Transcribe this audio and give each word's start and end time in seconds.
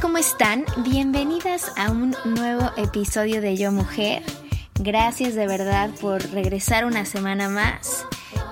¿Cómo 0.00 0.18
están? 0.18 0.64
Bienvenidas 0.84 1.72
a 1.76 1.90
un 1.90 2.14
nuevo 2.24 2.70
episodio 2.76 3.40
de 3.40 3.56
Yo 3.56 3.72
Mujer. 3.72 4.22
Gracias 4.78 5.34
de 5.34 5.46
verdad 5.46 5.90
por 6.00 6.22
regresar 6.30 6.84
una 6.84 7.04
semana 7.04 7.48
más. 7.48 8.04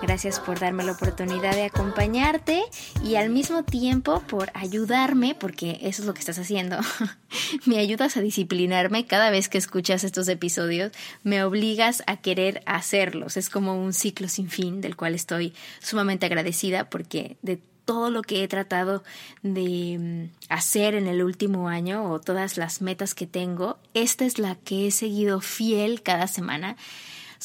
Gracias 0.03 0.41
por 0.41 0.59
darme 0.59 0.85
la 0.85 0.93
oportunidad 0.93 1.55
de 1.55 1.65
acompañarte 1.65 2.63
y 3.05 3.17
al 3.17 3.31
mismo 3.31 3.65
tiempo 3.65 4.23
por 4.27 4.51
ayudarme, 4.55 5.35
porque 5.35 5.79
eso 5.83 6.03
es 6.03 6.07
lo 6.07 6.15
que 6.15 6.21
estás 6.21 6.39
haciendo. 6.39 6.79
me 7.67 7.79
ayudas 7.79 8.17
a 8.17 8.21
disciplinarme 8.21 9.07
cada 9.07 9.31
vez 9.31 9.49
que 9.49 9.59
escuchas 9.59 10.05
estos 10.05 10.29
episodios, 10.29 10.93
me 11.23 11.45
obligas 11.45 12.03
a 12.07 12.17
querer 12.17 12.63
hacerlos. 12.67 13.37
Es 13.37 13.51
como 13.51 13.81
un 13.81 13.93
ciclo 13.93 14.29
sin 14.29 14.49
fin 14.49 14.81
del 14.81 14.97
cual 14.97 15.15
estoy 15.15 15.55
sumamente 15.81 16.27
agradecida 16.27 16.91
porque 16.91 17.37
de 17.43 17.61
todo 17.87 18.11
lo 18.11 18.21
que 18.21 18.45
he 18.45 18.49
tratado 18.49 19.03
de 19.43 19.97
mm, 19.99 20.53
hacer 20.53 20.95
en 20.95 21.07
el 21.07 21.23
último 21.23 21.69
año 21.69 22.11
o 22.11 22.21
todas 22.21 22.59
las 22.59 22.83
metas 22.83 23.15
que 23.15 23.27
tengo, 23.27 23.79
esta 23.95 24.27
es 24.27 24.39
la 24.39 24.57
que 24.57 24.89
he 24.89 24.91
seguido 24.91 25.41
fiel 25.41 26.03
cada 26.03 26.27
semana 26.27 26.77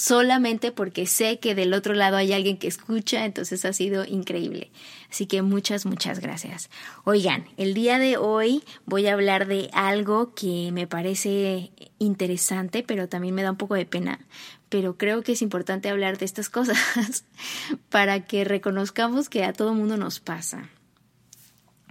solamente 0.02 0.72
porque 0.72 1.06
sé 1.06 1.38
que 1.38 1.54
del 1.54 1.76
otro 1.76 1.94
lado 1.94 2.18
hay 2.18 2.34
alguien 2.34 2.58
que 2.58 2.68
escucha, 2.68 3.24
entonces 3.24 3.66
ha 3.66 3.72
sido 3.72 4.04
increíble. 4.04 4.72
Así 5.12 5.28
que 5.28 5.44
muchas, 5.44 5.86
muchas 5.86 6.20
gracias. 6.20 6.72
Oigan, 7.04 7.46
el 7.58 7.76
día 7.76 8.00
de 8.00 8.18
hoy 8.18 8.64
voy 8.88 9.06
a 9.06 9.14
hablar 9.14 9.46
de 9.46 9.70
algo 9.74 10.34
que 10.34 10.72
me 10.74 10.88
parece 10.88 11.72
interesante, 12.00 12.82
pero 12.82 13.10
también 13.10 13.36
me 13.36 13.44
da 13.44 13.52
un 13.52 13.58
poco 13.58 13.76
de 13.76 13.86
pena, 13.86 14.20
pero 14.70 14.98
creo 14.98 15.22
que 15.22 15.34
es 15.34 15.44
importante 15.44 15.90
hablar 15.90 16.18
de 16.18 16.26
estas 16.26 16.50
cosas 16.50 16.80
para 17.90 18.26
que 18.26 18.44
reconozcamos 18.44 19.30
que 19.30 19.44
a 19.44 19.54
todo 19.54 19.76
mundo 19.76 19.98
nos 19.98 20.20
pasa. 20.20 20.72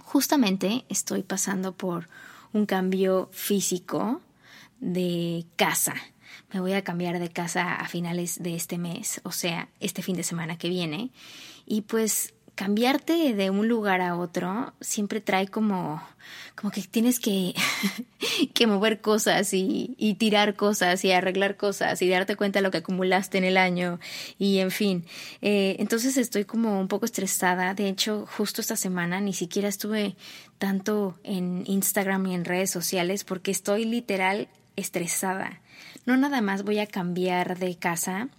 Justamente 0.03 0.83
estoy 0.89 1.23
pasando 1.23 1.71
por 1.77 2.09
un 2.51 2.65
cambio 2.65 3.29
físico 3.31 4.19
de 4.81 5.45
casa. 5.55 5.93
Me 6.53 6.59
voy 6.59 6.73
a 6.73 6.83
cambiar 6.83 7.19
de 7.19 7.29
casa 7.29 7.75
a 7.75 7.87
finales 7.87 8.41
de 8.41 8.55
este 8.55 8.77
mes, 8.77 9.21
o 9.23 9.31
sea, 9.31 9.69
este 9.79 10.01
fin 10.01 10.15
de 10.15 10.23
semana 10.23 10.57
que 10.57 10.69
viene. 10.69 11.11
Y 11.65 11.81
pues 11.81 12.33
cambiarte 12.55 13.33
de 13.33 13.49
un 13.49 13.67
lugar 13.67 14.01
a 14.01 14.15
otro 14.15 14.73
siempre 14.81 15.21
trae 15.21 15.47
como, 15.47 16.01
como 16.55 16.71
que 16.71 16.81
tienes 16.81 17.19
que, 17.19 17.55
que 18.53 18.67
mover 18.67 19.01
cosas 19.01 19.53
y, 19.53 19.95
y, 19.97 20.15
tirar 20.15 20.55
cosas 20.55 21.03
y 21.03 21.11
arreglar 21.11 21.57
cosas 21.57 22.01
y 22.01 22.09
darte 22.09 22.35
cuenta 22.35 22.59
de 22.59 22.63
lo 22.63 22.71
que 22.71 22.79
acumulaste 22.79 23.37
en 23.37 23.45
el 23.45 23.57
año 23.57 23.99
y 24.37 24.59
en 24.59 24.71
fin. 24.71 25.05
Eh, 25.41 25.77
entonces 25.79 26.17
estoy 26.17 26.45
como 26.45 26.79
un 26.79 26.87
poco 26.87 27.05
estresada. 27.05 27.73
De 27.73 27.87
hecho, 27.87 28.27
justo 28.37 28.61
esta 28.61 28.75
semana 28.75 29.21
ni 29.21 29.33
siquiera 29.33 29.67
estuve 29.67 30.15
tanto 30.59 31.17
en 31.23 31.63
Instagram 31.65 32.27
y 32.27 32.35
en 32.35 32.45
redes 32.45 32.69
sociales 32.69 33.23
porque 33.23 33.51
estoy 33.51 33.85
literal 33.85 34.49
estresada. 34.75 35.61
No 36.05 36.17
nada 36.17 36.41
más 36.41 36.63
voy 36.63 36.79
a 36.79 36.87
cambiar 36.87 37.59
de 37.59 37.75
casa, 37.75 38.29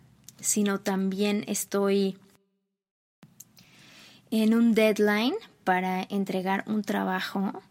sino 0.40 0.80
también 0.80 1.44
estoy 1.46 2.18
en 4.30 4.54
un 4.54 4.74
deadline 4.74 5.34
para 5.62 6.02
entregar 6.02 6.64
un 6.66 6.82
trabajo. 6.82 7.62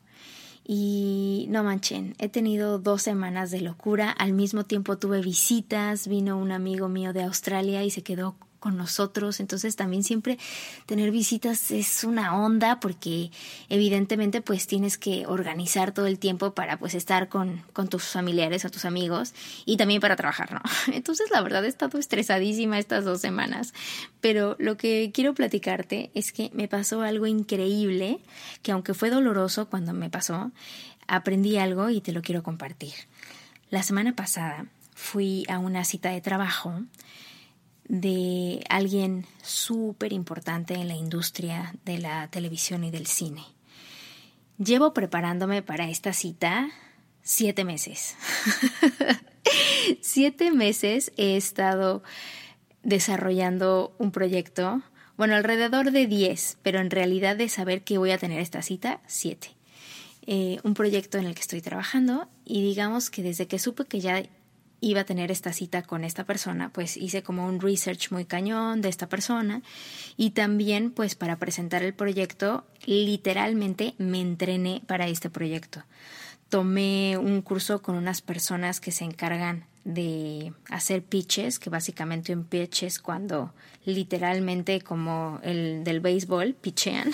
Y 0.63 1.47
no 1.49 1.63
manchen, 1.63 2.15
he 2.19 2.29
tenido 2.29 2.79
dos 2.79 3.01
semanas 3.01 3.51
de 3.51 3.61
locura, 3.61 4.11
al 4.11 4.31
mismo 4.31 4.63
tiempo 4.63 4.97
tuve 4.97 5.21
visitas, 5.21 6.07
vino 6.07 6.37
un 6.37 6.51
amigo 6.51 6.87
mío 6.87 7.13
de 7.13 7.23
Australia 7.23 7.83
y 7.83 7.89
se 7.89 8.03
quedó 8.03 8.37
con 8.61 8.77
nosotros. 8.77 9.41
Entonces 9.41 9.75
también 9.75 10.03
siempre 10.03 10.37
tener 10.85 11.11
visitas 11.11 11.71
es 11.71 12.05
una 12.05 12.39
onda 12.39 12.79
porque 12.79 13.31
evidentemente 13.67 14.41
pues 14.41 14.67
tienes 14.67 14.97
que 14.97 15.25
organizar 15.25 15.91
todo 15.91 16.05
el 16.05 16.19
tiempo 16.19 16.53
para 16.53 16.77
pues 16.77 16.93
estar 16.93 17.27
con, 17.27 17.63
con 17.73 17.89
tus 17.89 18.03
familiares 18.03 18.63
o 18.63 18.69
tus 18.69 18.85
amigos 18.85 19.33
y 19.65 19.75
también 19.75 19.99
para 19.99 20.15
trabajar, 20.15 20.53
¿no? 20.53 20.61
Entonces 20.93 21.29
la 21.31 21.41
verdad 21.41 21.65
he 21.65 21.67
estado 21.67 21.97
estresadísima 21.97 22.79
estas 22.79 23.03
dos 23.03 23.19
semanas. 23.19 23.73
Pero 24.21 24.55
lo 24.59 24.77
que 24.77 25.11
quiero 25.13 25.33
platicarte 25.33 26.11
es 26.13 26.31
que 26.31 26.51
me 26.53 26.67
pasó 26.67 27.01
algo 27.01 27.25
increíble 27.25 28.19
que 28.61 28.71
aunque 28.71 28.93
fue 28.93 29.09
doloroso 29.09 29.67
cuando 29.69 29.91
me 29.93 30.11
pasó, 30.11 30.51
aprendí 31.07 31.57
algo 31.57 31.89
y 31.89 31.99
te 31.99 32.11
lo 32.11 32.21
quiero 32.21 32.43
compartir. 32.43 32.93
La 33.71 33.81
semana 33.81 34.15
pasada 34.15 34.67
fui 34.93 35.45
a 35.49 35.57
una 35.57 35.83
cita 35.83 36.09
de 36.09 36.21
trabajo 36.21 36.83
de 37.91 38.63
alguien 38.69 39.25
súper 39.43 40.13
importante 40.13 40.75
en 40.75 40.87
la 40.87 40.95
industria 40.95 41.75
de 41.83 41.97
la 41.97 42.29
televisión 42.29 42.85
y 42.85 42.89
del 42.89 43.05
cine. 43.05 43.43
Llevo 44.57 44.93
preparándome 44.93 45.61
para 45.61 45.89
esta 45.89 46.13
cita 46.13 46.71
siete 47.21 47.65
meses. 47.65 48.15
siete 50.01 50.51
meses 50.51 51.11
he 51.17 51.35
estado 51.35 52.01
desarrollando 52.81 53.93
un 53.97 54.11
proyecto, 54.11 54.81
bueno, 55.17 55.35
alrededor 55.35 55.91
de 55.91 56.07
diez, 56.07 56.57
pero 56.63 56.79
en 56.79 56.91
realidad 56.91 57.35
de 57.35 57.49
saber 57.49 57.83
que 57.83 57.97
voy 57.97 58.11
a 58.11 58.17
tener 58.17 58.39
esta 58.39 58.61
cita, 58.61 59.01
siete. 59.05 59.49
Eh, 60.25 60.59
un 60.63 60.75
proyecto 60.75 61.17
en 61.17 61.25
el 61.25 61.35
que 61.35 61.41
estoy 61.41 61.59
trabajando 61.59 62.29
y 62.45 62.61
digamos 62.61 63.09
que 63.09 63.21
desde 63.21 63.47
que 63.47 63.59
supe 63.59 63.83
que 63.83 63.99
ya 63.99 64.23
iba 64.81 65.01
a 65.01 65.05
tener 65.05 65.31
esta 65.31 65.53
cita 65.53 65.83
con 65.83 66.03
esta 66.03 66.25
persona, 66.25 66.69
pues 66.73 66.97
hice 66.97 67.21
como 67.21 67.45
un 67.45 67.61
research 67.61 68.11
muy 68.11 68.25
cañón 68.25 68.81
de 68.81 68.89
esta 68.89 69.07
persona 69.07 69.61
y 70.17 70.31
también 70.31 70.91
pues 70.91 71.15
para 71.15 71.37
presentar 71.37 71.83
el 71.83 71.93
proyecto 71.93 72.65
literalmente 72.85 73.93
me 73.99 74.19
entrené 74.19 74.81
para 74.87 75.07
este 75.07 75.29
proyecto. 75.29 75.83
Tomé 76.49 77.17
un 77.17 77.41
curso 77.43 77.81
con 77.81 77.95
unas 77.95 78.21
personas 78.21 78.81
que 78.81 78.91
se 78.91 79.05
encargan 79.05 79.65
de 79.83 80.53
hacer 80.69 81.03
pitches, 81.03 81.59
que 81.59 81.69
básicamente 81.69 82.35
un 82.35 82.43
pitch 82.43 82.83
es 82.83 82.99
cuando 82.99 83.53
literalmente 83.85 84.81
como 84.81 85.39
el 85.43 85.83
del 85.83 86.01
béisbol, 86.01 86.55
pitchean, 86.55 87.11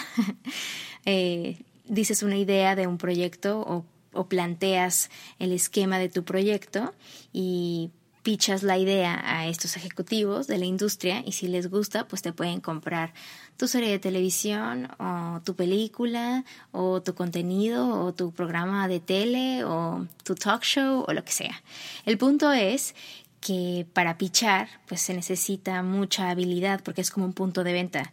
eh, 1.05 1.61
dices 1.85 2.23
una 2.23 2.37
idea 2.37 2.75
de 2.75 2.87
un 2.87 2.97
proyecto 2.97 3.61
o 3.61 3.85
o 4.17 4.27
planteas 4.27 5.09
el 5.39 5.51
esquema 5.51 5.99
de 5.99 6.09
tu 6.09 6.23
proyecto 6.23 6.93
y 7.31 7.91
pichas 8.27 8.61
la 8.61 8.77
idea 8.77 9.21
a 9.23 9.47
estos 9.47 9.77
ejecutivos 9.77 10.47
de 10.47 10.57
la 10.57 10.65
industria 10.65 11.23
y 11.25 11.31
si 11.31 11.47
les 11.47 11.69
gusta, 11.69 12.09
pues 12.09 12.21
te 12.21 12.33
pueden 12.33 12.59
comprar 12.59 13.13
tu 13.55 13.69
serie 13.69 13.89
de 13.89 13.99
televisión 13.99 14.89
o 14.99 15.39
tu 15.45 15.55
película 15.55 16.43
o 16.73 17.01
tu 17.01 17.15
contenido 17.15 17.87
o 17.87 18.13
tu 18.13 18.33
programa 18.33 18.89
de 18.89 18.99
tele 18.99 19.63
o 19.63 20.05
tu 20.25 20.35
talk 20.35 20.63
show 20.63 21.05
o 21.07 21.13
lo 21.13 21.23
que 21.23 21.31
sea. 21.31 21.63
El 22.05 22.17
punto 22.17 22.51
es 22.51 22.95
que 23.39 23.87
para 23.93 24.17
pichar 24.17 24.67
pues 24.87 24.99
se 24.99 25.13
necesita 25.13 25.81
mucha 25.81 26.29
habilidad 26.29 26.81
porque 26.83 26.99
es 26.99 27.11
como 27.11 27.25
un 27.25 27.33
punto 27.33 27.63
de 27.63 27.71
venta 27.71 28.11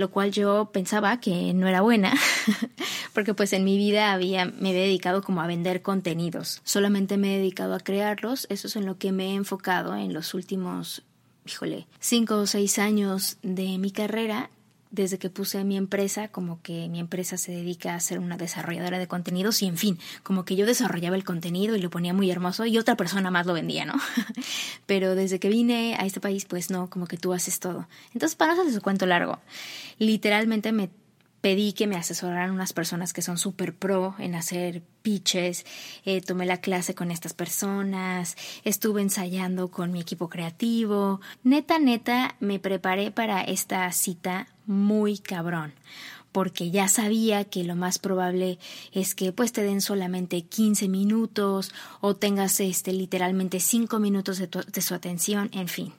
lo 0.00 0.10
cual 0.10 0.32
yo 0.32 0.70
pensaba 0.72 1.20
que 1.20 1.52
no 1.52 1.68
era 1.68 1.82
buena, 1.82 2.14
porque 3.12 3.34
pues 3.34 3.52
en 3.52 3.64
mi 3.64 3.76
vida 3.76 4.12
había, 4.12 4.46
me 4.46 4.70
he 4.70 4.74
dedicado 4.74 5.22
como 5.22 5.42
a 5.42 5.46
vender 5.46 5.82
contenidos, 5.82 6.62
solamente 6.64 7.18
me 7.18 7.34
he 7.34 7.38
dedicado 7.38 7.74
a 7.74 7.80
crearlos, 7.80 8.46
eso 8.48 8.66
es 8.66 8.76
en 8.76 8.86
lo 8.86 8.96
que 8.96 9.12
me 9.12 9.32
he 9.32 9.34
enfocado 9.34 9.94
en 9.94 10.14
los 10.14 10.32
últimos, 10.32 11.02
híjole, 11.46 11.86
cinco 12.00 12.36
o 12.36 12.46
seis 12.46 12.78
años 12.78 13.36
de 13.42 13.76
mi 13.76 13.90
carrera, 13.90 14.48
desde 14.90 15.18
que 15.18 15.30
puse 15.30 15.62
mi 15.64 15.76
empresa, 15.76 16.28
como 16.28 16.60
que 16.62 16.88
mi 16.88 16.98
empresa 16.98 17.36
se 17.36 17.52
dedica 17.52 17.94
a 17.94 18.00
ser 18.00 18.18
una 18.18 18.36
desarrolladora 18.36 18.98
de 18.98 19.06
contenidos 19.06 19.62
y 19.62 19.66
en 19.66 19.76
fin, 19.76 19.98
como 20.22 20.44
que 20.44 20.56
yo 20.56 20.66
desarrollaba 20.66 21.16
el 21.16 21.24
contenido 21.24 21.76
y 21.76 21.80
lo 21.80 21.90
ponía 21.90 22.12
muy 22.12 22.30
hermoso 22.30 22.66
y 22.66 22.76
otra 22.78 22.96
persona 22.96 23.30
más 23.30 23.46
lo 23.46 23.54
vendía, 23.54 23.84
¿no? 23.84 23.94
Pero 24.86 25.14
desde 25.14 25.38
que 25.38 25.48
vine 25.48 25.94
a 25.98 26.06
este 26.06 26.20
país, 26.20 26.44
pues 26.44 26.70
no, 26.70 26.90
como 26.90 27.06
que 27.06 27.16
tú 27.16 27.32
haces 27.32 27.60
todo. 27.60 27.86
Entonces, 28.12 28.34
para 28.34 28.54
no 28.54 28.62
hacer 28.62 28.74
su 28.74 28.82
cuento 28.82 29.06
largo, 29.06 29.38
literalmente 29.98 30.72
me 30.72 30.90
pedí 31.40 31.72
que 31.72 31.86
me 31.86 31.96
asesoraran 31.96 32.50
unas 32.50 32.72
personas 32.72 33.12
que 33.12 33.22
son 33.22 33.38
súper 33.38 33.74
pro 33.74 34.14
en 34.18 34.34
hacer 34.34 34.82
pitches, 35.02 35.64
eh, 36.04 36.20
tomé 36.20 36.44
la 36.46 36.58
clase 36.58 36.94
con 36.94 37.10
estas 37.10 37.32
personas, 37.32 38.36
estuve 38.64 39.00
ensayando 39.00 39.70
con 39.70 39.92
mi 39.92 40.00
equipo 40.00 40.28
creativo, 40.28 41.20
neta, 41.42 41.78
neta, 41.78 42.36
me 42.40 42.58
preparé 42.58 43.10
para 43.10 43.42
esta 43.42 43.90
cita 43.92 44.48
muy 44.70 45.18
cabrón 45.18 45.74
porque 46.32 46.70
ya 46.70 46.88
sabía 46.88 47.44
que 47.44 47.64
lo 47.64 47.74
más 47.74 47.98
probable 47.98 48.58
es 48.92 49.14
que 49.14 49.32
pues 49.32 49.52
te 49.52 49.62
den 49.62 49.80
solamente 49.80 50.42
15 50.42 50.88
minutos 50.88 51.72
o 52.00 52.14
tengas 52.14 52.60
este 52.60 52.92
literalmente 52.92 53.60
5 53.60 53.98
minutos 53.98 54.38
de, 54.38 54.46
de 54.46 54.80
su 54.80 54.94
atención, 54.94 55.50
en 55.52 55.68
fin. 55.68 55.92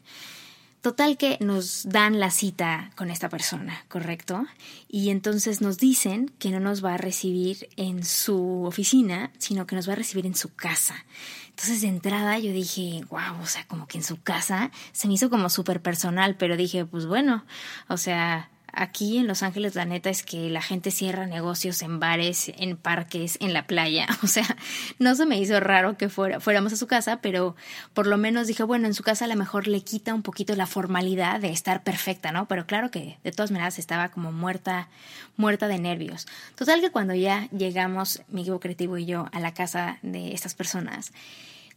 Total 0.82 1.16
que 1.16 1.38
nos 1.42 1.88
dan 1.88 2.20
la 2.20 2.32
cita 2.32 2.90
con 2.96 3.12
esta 3.12 3.30
persona, 3.30 3.86
¿correcto? 3.88 4.48
Y 4.88 5.12
entonces 5.12 5.62
nos 5.62 5.78
dicen 5.78 6.32
que 6.40 6.50
no 6.50 6.60
nos 6.60 6.84
va 6.84 6.96
a 6.96 6.98
recibir 6.98 7.70
en 7.78 8.04
su 8.04 8.64
oficina, 8.64 9.32
sino 9.38 9.68
que 9.68 9.76
nos 9.76 9.88
va 9.88 9.94
a 9.94 9.98
recibir 9.98 10.26
en 10.26 10.34
su 10.34 10.56
casa. 10.56 11.06
Entonces 11.50 11.82
de 11.82 11.88
entrada 11.88 12.40
yo 12.40 12.52
dije, 12.52 13.04
wow, 13.12 13.44
o 13.44 13.46
sea, 13.46 13.68
como 13.68 13.88
que 13.88 14.00
en 14.00 14.04
su 14.04 14.24
casa 14.24 14.72
se 14.92 15.08
me 15.08 15.14
hizo 15.14 15.30
como 15.30 15.50
súper 15.50 15.84
personal, 15.84 16.36
pero 16.36 16.58
dije, 16.58 16.84
pues 16.84 17.06
bueno, 17.06 17.46
o 17.88 17.98
sea, 17.98 18.50
Aquí 18.74 19.18
en 19.18 19.28
Los 19.28 19.44
Ángeles 19.44 19.76
la 19.76 19.86
neta 19.86 20.10
es 20.10 20.24
que 20.24 20.50
la 20.50 20.62
gente 20.62 20.92
cierra 20.92 21.26
negocios 21.28 21.82
en 21.82 22.00
bares, 22.00 22.52
en 22.58 22.78
parques, 22.78 23.38
en 23.42 23.54
la 23.54 23.68
playa. 23.68 24.08
O 24.24 24.28
sea, 24.28 24.56
no 25.00 25.16
se 25.16 25.26
me 25.26 25.40
hizo 25.40 25.60
raro 25.60 25.98
que 25.98 26.08
fuera, 26.08 26.40
fuéramos 26.40 26.72
a 26.72 26.78
su 26.78 26.88
casa, 26.88 27.22
pero 27.22 27.56
por 27.94 28.08
lo 28.08 28.18
menos 28.18 28.48
dije, 28.48 28.64
bueno, 28.64 28.88
en 28.88 28.94
su 28.94 29.04
casa 29.04 29.26
a 29.26 29.28
lo 29.28 29.36
mejor 29.36 29.68
le 29.68 29.82
quita 29.82 30.14
un 30.14 30.22
poquito 30.22 30.56
la 30.56 30.68
formalidad 30.68 31.42
de 31.42 31.52
estar 31.52 31.84
perfecta, 31.84 32.32
¿no? 32.32 32.48
Pero 32.48 32.66
claro 32.66 32.92
que 32.92 33.18
de 33.24 33.32
todas 33.32 33.52
maneras 33.52 33.80
estaba 33.80 34.10
como 34.10 34.32
muerta, 34.32 34.90
muerta 35.36 35.68
de 35.68 35.80
nervios. 35.80 36.28
Total 36.56 36.82
que 36.82 36.92
cuando 36.92 37.14
ya 37.14 37.50
llegamos, 37.50 38.22
mi 38.30 38.42
equipo 38.42 38.60
creativo 38.60 38.98
y 38.98 39.06
yo, 39.06 39.28
a 39.32 39.40
la 39.40 39.54
casa 39.54 39.98
de 40.02 40.34
estas 40.34 40.54
personas, 40.54 41.12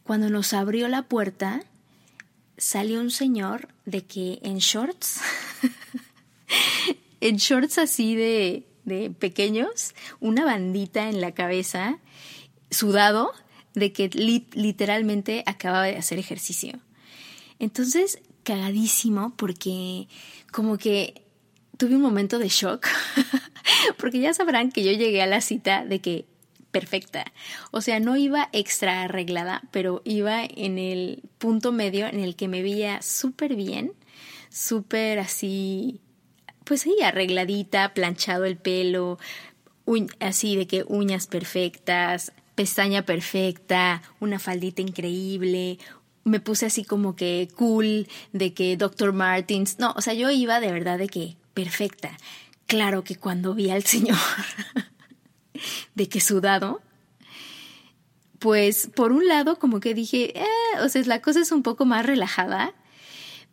cuando 0.03 0.29
nos 0.29 0.53
abrió 0.53 0.87
la 0.87 1.01
puerta, 1.01 1.61
salió 2.57 2.99
un 2.99 3.11
señor 3.11 3.69
de 3.85 4.05
que 4.05 4.39
en 4.43 4.57
shorts 4.59 5.19
en 7.21 7.37
shorts 7.37 7.77
así 7.77 8.15
de, 8.15 8.67
de 8.83 9.09
pequeños, 9.09 9.93
una 10.19 10.45
bandita 10.45 11.09
en 11.09 11.21
la 11.21 11.33
cabeza, 11.33 11.99
sudado, 12.71 13.31
de 13.73 13.91
que 13.91 14.09
literalmente 14.09 15.43
acababa 15.45 15.85
de 15.85 15.97
hacer 15.97 16.17
ejercicio. 16.17 16.79
Entonces, 17.59 18.19
cagadísimo 18.43 19.35
porque 19.35 20.07
como 20.51 20.77
que 20.77 21.25
tuve 21.77 21.95
un 21.95 22.01
momento 22.01 22.39
de 22.39 22.47
shock, 22.47 22.87
porque 23.97 24.19
ya 24.19 24.33
sabrán 24.33 24.71
que 24.71 24.83
yo 24.83 24.91
llegué 24.91 25.21
a 25.21 25.27
la 25.27 25.41
cita 25.41 25.85
de 25.85 25.99
que 25.99 26.25
perfecta. 26.71 27.25
O 27.71 27.81
sea, 27.81 27.99
no 27.99 28.17
iba 28.17 28.49
extra 28.51 29.03
arreglada, 29.03 29.61
pero 29.71 30.01
iba 30.03 30.43
en 30.43 30.77
el 30.77 31.23
punto 31.37 31.71
medio 31.71 32.05
en 32.05 32.19
el 32.19 32.35
que 32.35 32.47
me 32.47 32.61
veía 32.61 33.01
súper 33.01 33.55
bien, 33.55 33.93
súper 34.49 35.19
así 35.19 36.01
pues 36.65 36.81
sí, 36.81 36.95
arregladita, 37.03 37.93
planchado 37.93 38.43
el 38.45 38.57
pelo, 38.57 39.17
así 40.19 40.55
de 40.55 40.67
que 40.67 40.83
uñas 40.87 41.27
perfectas, 41.27 42.33
pestaña 42.55 43.03
perfecta, 43.03 44.01
una 44.19 44.39
faldita 44.39 44.81
increíble. 44.81 45.77
Me 46.23 46.39
puse 46.39 46.65
así 46.65 46.83
como 46.83 47.15
que 47.15 47.49
cool, 47.55 48.07
de 48.33 48.53
que 48.53 48.75
Dr. 48.77 49.13
Martins. 49.13 49.77
No, 49.79 49.93
o 49.95 50.01
sea, 50.01 50.13
yo 50.13 50.31
iba 50.31 50.59
de 50.59 50.71
verdad 50.71 50.97
de 50.97 51.07
que 51.07 51.37
perfecta. 51.53 52.17
Claro 52.65 53.03
que 53.03 53.15
cuando 53.15 53.53
vi 53.53 53.69
al 53.69 53.83
señor 53.83 54.17
de 55.95 56.09
que 56.09 56.19
sudado, 56.19 56.81
pues 58.39 58.89
por 58.95 59.11
un 59.11 59.27
lado 59.27 59.59
como 59.59 59.79
que 59.79 59.93
dije, 59.93 60.37
eh, 60.39 60.81
o 60.81 60.89
sea, 60.89 61.03
la 61.03 61.21
cosa 61.21 61.41
es 61.41 61.51
un 61.51 61.61
poco 61.61 61.85
más 61.85 62.05
relajada 62.05 62.73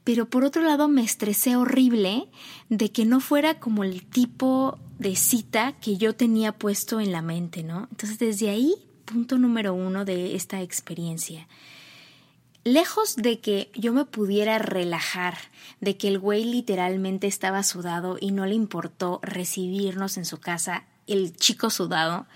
pero 0.05 0.27
por 0.29 0.45
otro 0.45 0.63
lado 0.63 0.89
me 0.89 1.03
estresé 1.03 1.57
horrible 1.57 2.29
de 2.69 2.91
que 2.91 3.05
no 3.05 3.21
fuera 3.21 3.61
como 3.61 3.85
el 3.85 4.05
tipo 4.05 4.79
de 4.99 5.17
cita 5.17 5.75
que 5.81 5.97
yo 5.97 6.15
tenía 6.15 6.53
puesto 6.53 7.01
en 7.01 7.13
la 7.13 7.23
mente, 7.23 7.63
¿no? 7.63 7.89
Entonces 7.91 8.19
desde 8.19 8.51
ahí, 8.51 8.75
punto 9.05 9.39
número 9.39 9.75
uno 9.75 10.05
de 10.05 10.35
esta 10.35 10.61
experiencia. 10.63 11.49
Lejos 12.65 13.17
de 13.17 13.41
que 13.41 13.71
yo 13.75 13.93
me 13.93 14.05
pudiera 14.05 14.59
relajar, 14.59 15.37
de 15.81 15.97
que 15.97 16.07
el 16.07 16.21
güey 16.21 16.45
literalmente 16.45 17.27
estaba 17.27 17.65
sudado 17.65 18.17
y 18.21 18.31
no 18.31 18.47
le 18.47 18.55
importó 18.55 19.19
recibirnos 19.23 20.17
en 20.17 20.25
su 20.25 20.39
casa, 20.39 20.85
el 21.09 21.35
chico 21.37 21.71
sudado, 21.71 22.27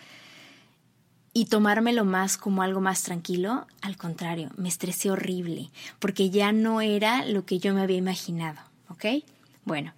y 1.37 1.45
tomármelo 1.45 2.07
más 2.07 2.39
como 2.39 2.63
algo 2.63 2.81
más 2.81 3.03
tranquilo, 3.03 3.67
al 3.83 3.99
contrario, 3.99 4.49
me 4.57 4.71
estresé 4.71 5.11
horrible, 5.11 5.69
porque 5.99 6.31
ya 6.31 6.51
no 6.51 6.81
era 6.81 7.27
lo 7.27 7.45
que 7.45 7.59
yo 7.59 7.75
me 7.75 7.83
había 7.83 7.99
imaginado, 7.99 8.59
¿ok? 8.89 9.23
Bueno, 9.67 9.93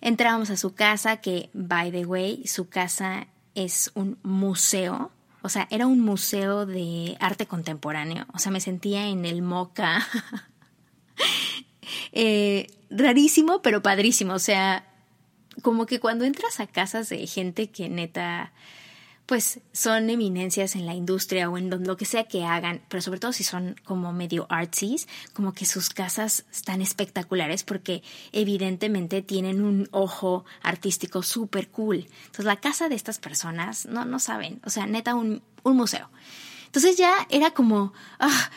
entramos 0.00 0.50
a 0.50 0.56
su 0.56 0.74
casa, 0.74 1.18
que, 1.18 1.50
by 1.52 1.92
the 1.92 2.04
way, 2.04 2.44
su 2.48 2.68
casa 2.68 3.28
es 3.54 3.92
un 3.94 4.18
museo, 4.24 5.12
o 5.42 5.48
sea, 5.48 5.68
era 5.70 5.86
un 5.86 6.00
museo 6.00 6.66
de 6.66 7.16
arte 7.20 7.46
contemporáneo, 7.46 8.26
o 8.34 8.40
sea, 8.40 8.50
me 8.50 8.60
sentía 8.60 9.06
en 9.06 9.24
el 9.24 9.42
Moca. 9.42 10.04
Eh, 12.10 12.66
rarísimo, 12.90 13.62
pero 13.62 13.80
padrísimo, 13.80 14.34
o 14.34 14.38
sea, 14.40 14.84
como 15.62 15.86
que 15.86 16.00
cuando 16.00 16.24
entras 16.24 16.58
a 16.58 16.66
casas 16.66 17.08
de 17.10 17.24
gente 17.26 17.70
que 17.70 17.88
neta 17.88 18.52
pues 19.26 19.60
son 19.72 20.08
eminencias 20.08 20.76
en 20.76 20.86
la 20.86 20.94
industria 20.94 21.50
o 21.50 21.58
en 21.58 21.84
lo 21.84 21.96
que 21.96 22.04
sea 22.04 22.24
que 22.24 22.44
hagan, 22.44 22.80
pero 22.88 23.02
sobre 23.02 23.18
todo 23.18 23.32
si 23.32 23.42
son 23.42 23.74
como 23.84 24.12
medio 24.12 24.46
artsies, 24.48 25.08
como 25.32 25.52
que 25.52 25.66
sus 25.66 25.90
casas 25.90 26.44
están 26.52 26.80
espectaculares 26.80 27.64
porque 27.64 28.02
evidentemente 28.30 29.22
tienen 29.22 29.62
un 29.62 29.88
ojo 29.90 30.44
artístico 30.62 31.24
súper 31.24 31.68
cool. 31.68 32.06
Entonces 32.26 32.44
la 32.44 32.60
casa 32.60 32.88
de 32.88 32.94
estas 32.94 33.18
personas, 33.18 33.86
no, 33.86 34.04
no 34.04 34.20
saben, 34.20 34.60
o 34.64 34.70
sea, 34.70 34.86
neta 34.86 35.16
un, 35.16 35.42
un 35.64 35.76
museo. 35.76 36.08
Entonces 36.66 36.96
ya 36.96 37.26
era 37.28 37.50
como, 37.50 37.92
ah, 38.20 38.50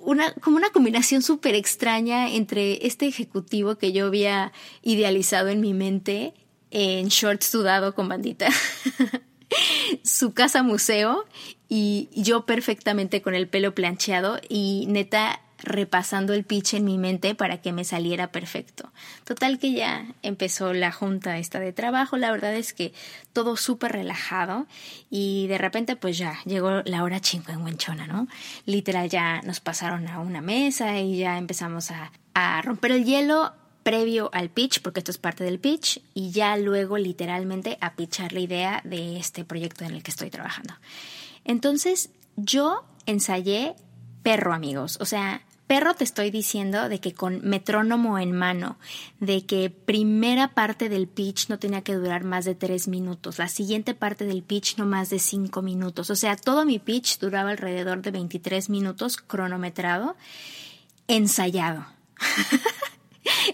una, 0.00 0.32
como 0.34 0.56
una 0.56 0.70
combinación 0.70 1.22
súper 1.22 1.54
extraña 1.54 2.30
entre 2.30 2.84
este 2.86 3.06
ejecutivo 3.06 3.76
que 3.76 3.92
yo 3.92 4.06
había 4.06 4.52
idealizado 4.82 5.50
en 5.50 5.60
mi 5.60 5.72
mente 5.72 6.34
en 6.72 7.08
shorts 7.08 7.46
sudado 7.46 7.94
con 7.94 8.08
bandita 8.08 8.48
su 10.04 10.32
casa 10.32 10.62
museo 10.62 11.24
y 11.68 12.08
yo 12.14 12.46
perfectamente 12.46 13.22
con 13.22 13.34
el 13.34 13.48
pelo 13.48 13.74
plancheado 13.74 14.40
y 14.48 14.86
neta 14.88 15.40
repasando 15.62 16.32
el 16.32 16.44
pitch 16.44 16.74
en 16.74 16.84
mi 16.84 16.98
mente 16.98 17.34
para 17.34 17.60
que 17.60 17.72
me 17.72 17.84
saliera 17.84 18.32
perfecto. 18.32 18.92
Total 19.24 19.58
que 19.58 19.72
ya 19.72 20.06
empezó 20.22 20.72
la 20.72 20.92
junta 20.92 21.38
esta 21.38 21.60
de 21.60 21.72
trabajo, 21.72 22.16
la 22.16 22.30
verdad 22.30 22.54
es 22.54 22.72
que 22.72 22.92
todo 23.32 23.56
súper 23.56 23.92
relajado 23.92 24.66
y 25.10 25.46
de 25.48 25.58
repente 25.58 25.96
pues 25.96 26.18
ya 26.18 26.38
llegó 26.44 26.82
la 26.84 27.04
hora 27.04 27.20
chingüengüenchona, 27.20 28.06
¿no? 28.06 28.26
Literal 28.64 29.08
ya 29.08 29.42
nos 29.42 29.60
pasaron 29.60 30.08
a 30.08 30.20
una 30.20 30.40
mesa 30.40 30.98
y 30.98 31.18
ya 31.18 31.38
empezamos 31.38 31.90
a, 31.90 32.10
a 32.34 32.62
romper 32.62 32.92
el 32.92 33.04
hielo 33.04 33.52
previo 33.90 34.30
al 34.32 34.50
pitch, 34.50 34.82
porque 34.82 35.00
esto 35.00 35.10
es 35.10 35.18
parte 35.18 35.42
del 35.42 35.58
pitch, 35.58 36.00
y 36.14 36.30
ya 36.30 36.56
luego 36.56 36.96
literalmente 36.96 37.76
a 37.80 37.96
pitchar 37.96 38.32
la 38.32 38.38
idea 38.38 38.80
de 38.84 39.16
este 39.16 39.44
proyecto 39.44 39.84
en 39.84 39.94
el 39.94 40.04
que 40.04 40.12
estoy 40.12 40.30
trabajando. 40.30 40.74
Entonces, 41.44 42.10
yo 42.36 42.84
ensayé 43.06 43.74
perro, 44.22 44.54
amigos. 44.54 44.96
O 45.00 45.06
sea, 45.06 45.42
perro 45.66 45.94
te 45.94 46.04
estoy 46.04 46.30
diciendo 46.30 46.88
de 46.88 47.00
que 47.00 47.14
con 47.14 47.40
metrónomo 47.42 48.16
en 48.20 48.30
mano, 48.30 48.78
de 49.18 49.44
que 49.44 49.70
primera 49.70 50.54
parte 50.54 50.88
del 50.88 51.08
pitch 51.08 51.48
no 51.48 51.58
tenía 51.58 51.82
que 51.82 51.94
durar 51.94 52.22
más 52.22 52.44
de 52.44 52.54
tres 52.54 52.86
minutos, 52.86 53.40
la 53.40 53.48
siguiente 53.48 53.94
parte 53.94 54.24
del 54.24 54.44
pitch 54.44 54.76
no 54.76 54.86
más 54.86 55.10
de 55.10 55.18
cinco 55.18 55.62
minutos. 55.62 56.10
O 56.10 56.14
sea, 56.14 56.36
todo 56.36 56.64
mi 56.64 56.78
pitch 56.78 57.18
duraba 57.18 57.50
alrededor 57.50 58.02
de 58.02 58.12
23 58.12 58.70
minutos 58.70 59.16
cronometrado, 59.16 60.14
ensayado. 61.08 61.86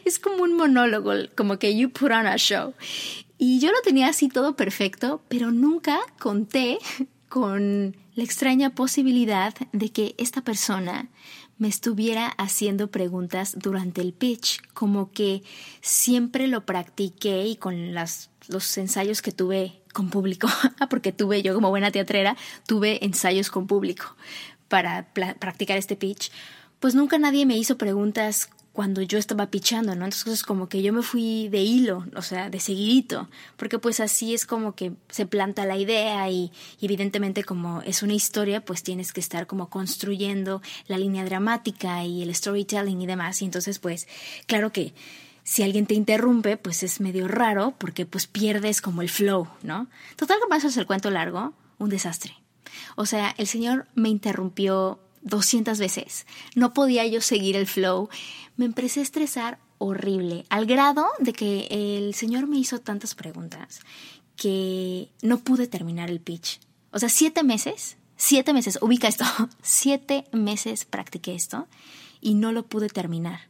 es 0.06 0.18
como 0.18 0.44
un 0.44 0.56
monólogo, 0.56 1.12
como 1.34 1.58
que 1.58 1.76
you 1.76 1.90
put 1.90 2.12
on 2.12 2.26
a 2.26 2.36
show. 2.36 2.74
Y 3.38 3.58
yo 3.58 3.70
lo 3.70 3.80
tenía 3.82 4.08
así 4.08 4.28
todo 4.28 4.56
perfecto, 4.56 5.20
pero 5.28 5.50
nunca 5.50 5.98
conté 6.18 6.78
con 7.28 7.96
la 8.14 8.22
extraña 8.24 8.70
posibilidad 8.70 9.54
de 9.72 9.90
que 9.90 10.14
esta 10.16 10.40
persona 10.40 11.08
me 11.58 11.68
estuviera 11.68 12.28
haciendo 12.28 12.90
preguntas 12.90 13.56
durante 13.58 14.00
el 14.00 14.12
pitch, 14.12 14.60
como 14.72 15.10
que 15.10 15.42
siempre 15.80 16.46
lo 16.46 16.64
practiqué 16.64 17.46
y 17.46 17.56
con 17.56 17.94
los 17.94 18.78
ensayos 18.78 19.22
que 19.22 19.32
tuve 19.32 19.82
con 19.92 20.10
público, 20.10 20.48
porque 20.90 21.12
tuve 21.12 21.42
yo 21.42 21.54
como 21.54 21.70
buena 21.70 21.90
teatrera, 21.90 22.36
tuve 22.66 23.04
ensayos 23.04 23.50
con 23.50 23.66
público 23.66 24.16
para 24.68 25.08
practicar 25.12 25.78
este 25.78 25.96
pitch, 25.96 26.30
pues 26.80 26.94
nunca 26.94 27.18
nadie 27.18 27.46
me 27.46 27.56
hizo 27.56 27.78
preguntas 27.78 28.50
cuando 28.76 29.00
yo 29.00 29.16
estaba 29.16 29.46
pichando, 29.46 29.94
¿no? 29.94 30.04
Entonces 30.04 30.42
como 30.42 30.68
que 30.68 30.82
yo 30.82 30.92
me 30.92 31.00
fui 31.00 31.48
de 31.48 31.62
hilo, 31.62 32.04
o 32.14 32.20
sea, 32.20 32.50
de 32.50 32.60
seguidito, 32.60 33.26
porque 33.56 33.78
pues 33.78 34.00
así 34.00 34.34
es 34.34 34.44
como 34.44 34.74
que 34.74 34.92
se 35.08 35.24
planta 35.24 35.64
la 35.64 35.78
idea 35.78 36.28
y, 36.28 36.52
evidentemente 36.82 37.42
como 37.42 37.80
es 37.80 38.02
una 38.02 38.12
historia, 38.12 38.62
pues 38.62 38.82
tienes 38.82 39.14
que 39.14 39.20
estar 39.20 39.46
como 39.46 39.70
construyendo 39.70 40.60
la 40.88 40.98
línea 40.98 41.24
dramática 41.24 42.04
y 42.04 42.22
el 42.22 42.34
storytelling 42.34 43.00
y 43.00 43.06
demás, 43.06 43.40
y 43.40 43.46
entonces 43.46 43.78
pues 43.78 44.06
claro 44.46 44.70
que 44.72 44.92
si 45.42 45.62
alguien 45.62 45.86
te 45.86 45.94
interrumpe, 45.94 46.58
pues 46.58 46.82
es 46.82 47.00
medio 47.00 47.28
raro 47.28 47.74
porque 47.78 48.04
pues 48.04 48.26
pierdes 48.26 48.82
como 48.82 49.00
el 49.00 49.08
flow, 49.08 49.48
¿no? 49.62 49.86
Total 50.16 50.36
que 50.38 50.50
pasas 50.50 50.76
el 50.76 50.86
cuento 50.86 51.10
largo, 51.10 51.54
un 51.78 51.88
desastre. 51.88 52.34
O 52.94 53.06
sea, 53.06 53.34
el 53.38 53.46
señor 53.46 53.86
me 53.94 54.10
interrumpió 54.10 55.00
200 55.22 55.78
veces. 55.78 56.26
No 56.54 56.72
podía 56.72 57.06
yo 57.06 57.20
seguir 57.20 57.56
el 57.56 57.66
flow. 57.66 58.08
Me 58.56 58.64
empecé 58.64 59.00
a 59.00 59.02
estresar 59.04 59.58
horrible, 59.78 60.46
al 60.48 60.66
grado 60.66 61.06
de 61.18 61.32
que 61.32 61.66
el 61.70 62.14
señor 62.14 62.46
me 62.46 62.58
hizo 62.58 62.80
tantas 62.80 63.14
preguntas 63.14 63.80
que 64.36 65.10
no 65.22 65.38
pude 65.38 65.66
terminar 65.66 66.10
el 66.10 66.20
pitch. 66.20 66.60
O 66.92 66.98
sea, 66.98 67.08
siete 67.08 67.42
meses, 67.42 67.96
siete 68.16 68.52
meses, 68.52 68.78
ubica 68.80 69.08
esto, 69.08 69.24
siete 69.62 70.24
meses 70.32 70.84
practiqué 70.84 71.34
esto 71.34 71.66
y 72.20 72.34
no 72.34 72.52
lo 72.52 72.66
pude 72.66 72.88
terminar. 72.88 73.40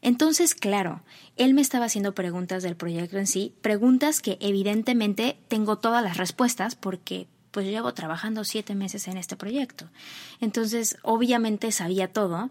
Entonces, 0.00 0.54
claro, 0.54 1.02
él 1.36 1.54
me 1.54 1.60
estaba 1.60 1.86
haciendo 1.86 2.14
preguntas 2.14 2.62
del 2.62 2.76
proyecto 2.76 3.18
en 3.18 3.26
sí, 3.26 3.54
preguntas 3.62 4.20
que 4.20 4.38
evidentemente 4.40 5.38
tengo 5.48 5.78
todas 5.78 6.04
las 6.04 6.16
respuestas 6.16 6.76
porque 6.76 7.26
pues 7.50 7.66
llevo 7.66 7.94
trabajando 7.94 8.44
siete 8.44 8.74
meses 8.74 9.08
en 9.08 9.16
este 9.16 9.36
proyecto. 9.36 9.88
Entonces, 10.40 10.98
obviamente 11.02 11.72
sabía 11.72 12.12
todo, 12.12 12.50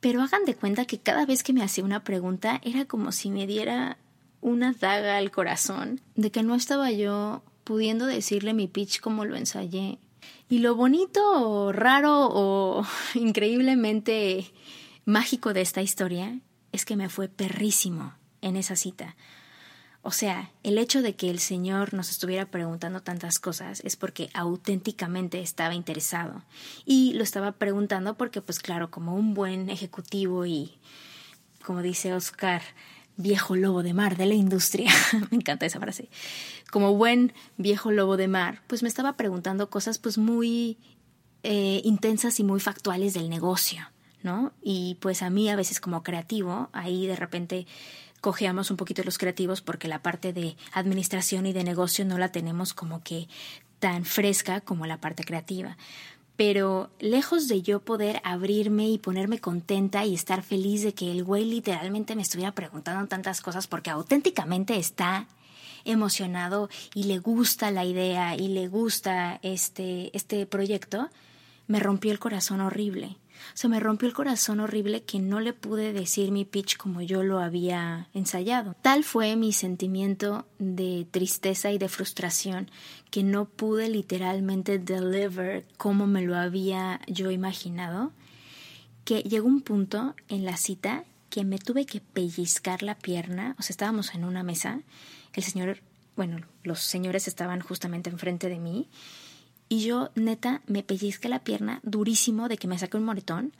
pero 0.00 0.22
hagan 0.22 0.44
de 0.44 0.54
cuenta 0.54 0.84
que 0.84 0.98
cada 0.98 1.24
vez 1.26 1.42
que 1.42 1.52
me 1.52 1.62
hacía 1.62 1.84
una 1.84 2.04
pregunta 2.04 2.60
era 2.62 2.84
como 2.84 3.12
si 3.12 3.30
me 3.30 3.46
diera 3.46 3.96
una 4.40 4.72
daga 4.72 5.16
al 5.16 5.30
corazón 5.30 6.00
de 6.16 6.30
que 6.30 6.42
no 6.42 6.54
estaba 6.54 6.90
yo 6.90 7.42
pudiendo 7.64 8.04
decirle 8.04 8.52
mi 8.52 8.68
pitch 8.68 9.00
como 9.00 9.24
lo 9.24 9.36
ensayé. 9.36 9.98
Y 10.48 10.58
lo 10.58 10.74
bonito 10.74 11.72
raro 11.72 12.28
o 12.30 12.86
increíblemente 13.14 14.52
mágico 15.06 15.54
de 15.54 15.62
esta 15.62 15.82
historia 15.82 16.38
es 16.72 16.84
que 16.84 16.96
me 16.96 17.08
fue 17.08 17.28
perrísimo 17.28 18.14
en 18.42 18.56
esa 18.56 18.76
cita. 18.76 19.16
O 20.06 20.10
sea, 20.10 20.50
el 20.62 20.76
hecho 20.76 21.00
de 21.00 21.16
que 21.16 21.30
el 21.30 21.38
Señor 21.38 21.94
nos 21.94 22.10
estuviera 22.10 22.44
preguntando 22.44 23.00
tantas 23.00 23.38
cosas 23.38 23.80
es 23.84 23.96
porque 23.96 24.28
auténticamente 24.34 25.40
estaba 25.40 25.74
interesado. 25.74 26.42
Y 26.84 27.14
lo 27.14 27.22
estaba 27.22 27.52
preguntando 27.52 28.14
porque, 28.14 28.42
pues 28.42 28.60
claro, 28.60 28.90
como 28.90 29.16
un 29.16 29.32
buen 29.32 29.70
ejecutivo 29.70 30.44
y, 30.44 30.74
como 31.64 31.80
dice 31.80 32.12
Oscar, 32.12 32.60
viejo 33.16 33.56
lobo 33.56 33.82
de 33.82 33.94
mar 33.94 34.18
de 34.18 34.26
la 34.26 34.34
industria, 34.34 34.92
me 35.30 35.38
encanta 35.38 35.64
esa 35.64 35.80
frase, 35.80 36.10
como 36.70 36.94
buen 36.94 37.32
viejo 37.56 37.90
lobo 37.90 38.18
de 38.18 38.28
mar, 38.28 38.60
pues 38.66 38.82
me 38.82 38.90
estaba 38.90 39.16
preguntando 39.16 39.70
cosas 39.70 39.98
pues 39.98 40.18
muy 40.18 40.76
eh, 41.44 41.80
intensas 41.82 42.40
y 42.40 42.44
muy 42.44 42.60
factuales 42.60 43.14
del 43.14 43.30
negocio, 43.30 43.88
¿no? 44.22 44.52
Y 44.62 44.98
pues 45.00 45.22
a 45.22 45.30
mí 45.30 45.48
a 45.48 45.56
veces 45.56 45.80
como 45.80 46.02
creativo, 46.02 46.68
ahí 46.74 47.06
de 47.06 47.16
repente 47.16 47.66
cojeamos 48.24 48.70
un 48.70 48.78
poquito 48.78 49.02
los 49.02 49.18
creativos 49.18 49.60
porque 49.60 49.86
la 49.86 50.00
parte 50.00 50.32
de 50.32 50.56
administración 50.72 51.44
y 51.44 51.52
de 51.52 51.62
negocio 51.62 52.06
no 52.06 52.16
la 52.16 52.32
tenemos 52.32 52.72
como 52.72 53.02
que 53.02 53.28
tan 53.80 54.06
fresca 54.06 54.62
como 54.62 54.86
la 54.86 54.98
parte 54.98 55.24
creativa. 55.24 55.76
Pero 56.34 56.88
lejos 57.00 57.48
de 57.48 57.60
yo 57.60 57.80
poder 57.80 58.22
abrirme 58.24 58.88
y 58.88 58.96
ponerme 58.96 59.40
contenta 59.40 60.06
y 60.06 60.14
estar 60.14 60.42
feliz 60.42 60.82
de 60.82 60.94
que 60.94 61.12
el 61.12 61.22
güey 61.22 61.44
literalmente 61.44 62.16
me 62.16 62.22
estuviera 62.22 62.52
preguntando 62.52 63.06
tantas 63.08 63.42
cosas 63.42 63.66
porque 63.66 63.90
auténticamente 63.90 64.78
está 64.78 65.26
emocionado 65.84 66.70
y 66.94 67.02
le 67.02 67.18
gusta 67.18 67.70
la 67.70 67.84
idea 67.84 68.36
y 68.36 68.48
le 68.48 68.68
gusta 68.68 69.38
este, 69.42 70.16
este 70.16 70.46
proyecto, 70.46 71.10
me 71.66 71.78
rompió 71.78 72.10
el 72.10 72.18
corazón 72.18 72.62
horrible 72.62 73.18
se 73.52 73.68
me 73.68 73.80
rompió 73.80 74.08
el 74.08 74.14
corazón 74.14 74.60
horrible 74.60 75.02
que 75.02 75.18
no 75.18 75.40
le 75.40 75.52
pude 75.52 75.92
decir 75.92 76.30
mi 76.30 76.44
pitch 76.44 76.76
como 76.76 77.02
yo 77.02 77.22
lo 77.22 77.40
había 77.40 78.08
ensayado. 78.14 78.74
Tal 78.80 79.04
fue 79.04 79.36
mi 79.36 79.52
sentimiento 79.52 80.46
de 80.58 81.06
tristeza 81.10 81.70
y 81.70 81.78
de 81.78 81.88
frustración 81.88 82.70
que 83.10 83.22
no 83.22 83.44
pude 83.44 83.88
literalmente 83.88 84.78
deliver 84.78 85.66
como 85.76 86.06
me 86.06 86.22
lo 86.22 86.36
había 86.36 87.00
yo 87.06 87.30
imaginado, 87.30 88.12
que 89.04 89.20
llegó 89.22 89.46
un 89.46 89.60
punto 89.60 90.14
en 90.28 90.44
la 90.44 90.56
cita 90.56 91.04
que 91.30 91.44
me 91.44 91.58
tuve 91.58 91.84
que 91.84 92.00
pellizcar 92.00 92.82
la 92.82 92.96
pierna, 92.96 93.56
o 93.58 93.62
sea, 93.62 93.74
estábamos 93.74 94.14
en 94.14 94.24
una 94.24 94.42
mesa, 94.42 94.80
el 95.32 95.42
señor, 95.42 95.80
bueno, 96.16 96.38
los 96.62 96.80
señores 96.80 97.26
estaban 97.26 97.60
justamente 97.60 98.08
enfrente 98.08 98.48
de 98.48 98.60
mí, 98.60 98.88
y 99.74 99.80
yo, 99.80 100.10
neta, 100.14 100.62
me 100.66 100.84
pellizqué 100.84 101.28
la 101.28 101.40
pierna 101.40 101.80
durísimo 101.82 102.48
de 102.48 102.56
que 102.56 102.68
me 102.68 102.78
saque 102.78 102.96
un 102.96 103.04
moretón 103.04 103.52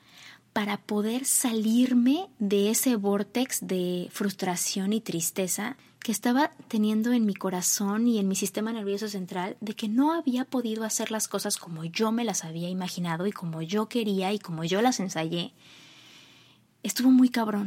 para 0.53 0.77
poder 0.77 1.25
salirme 1.25 2.29
de 2.39 2.71
ese 2.71 2.95
vortex 2.95 3.67
de 3.67 4.09
frustración 4.13 4.93
y 4.93 5.01
tristeza 5.01 5.77
que 5.99 6.13
estaba 6.13 6.53
teniendo 6.69 7.13
en 7.13 7.27
mi 7.27 7.35
corazón 7.35 8.07
y 8.07 8.21
en 8.21 8.29
mi 8.29 8.37
sistema 8.37 8.73
nervioso 8.73 9.09
central 9.09 9.57
de 9.61 9.75
que 9.75 9.89
no 9.89 10.13
había 10.13 10.45
podido 10.45 10.85
hacer 10.85 11.11
las 11.11 11.27
cosas 11.27 11.57
como 11.57 11.85
yo 11.85 12.13
me 12.13 12.25
las 12.25 12.45
había 12.45 12.69
imaginado 12.69 13.27
y 13.27 13.33
como 13.33 13.61
yo 13.63 13.89
quería 13.89 14.33
y 14.33 14.39
como 14.39 14.63
yo 14.63 14.83
las 14.83 15.01
ensayé. 15.01 15.53
Estuvo 16.85 17.11
muy 17.11 17.29
cabrón. 17.31 17.67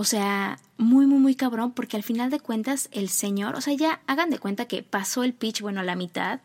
O 0.00 0.04
sea, 0.04 0.60
muy, 0.76 1.06
muy, 1.06 1.18
muy 1.18 1.34
cabrón, 1.34 1.72
porque 1.72 1.96
al 1.96 2.04
final 2.04 2.30
de 2.30 2.38
cuentas 2.38 2.88
el 2.92 3.08
señor, 3.08 3.56
o 3.56 3.60
sea, 3.60 3.74
ya 3.74 4.00
hagan 4.06 4.30
de 4.30 4.38
cuenta 4.38 4.66
que 4.66 4.84
pasó 4.84 5.24
el 5.24 5.34
pitch, 5.34 5.60
bueno, 5.60 5.80
a 5.80 5.82
la 5.82 5.96
mitad, 5.96 6.38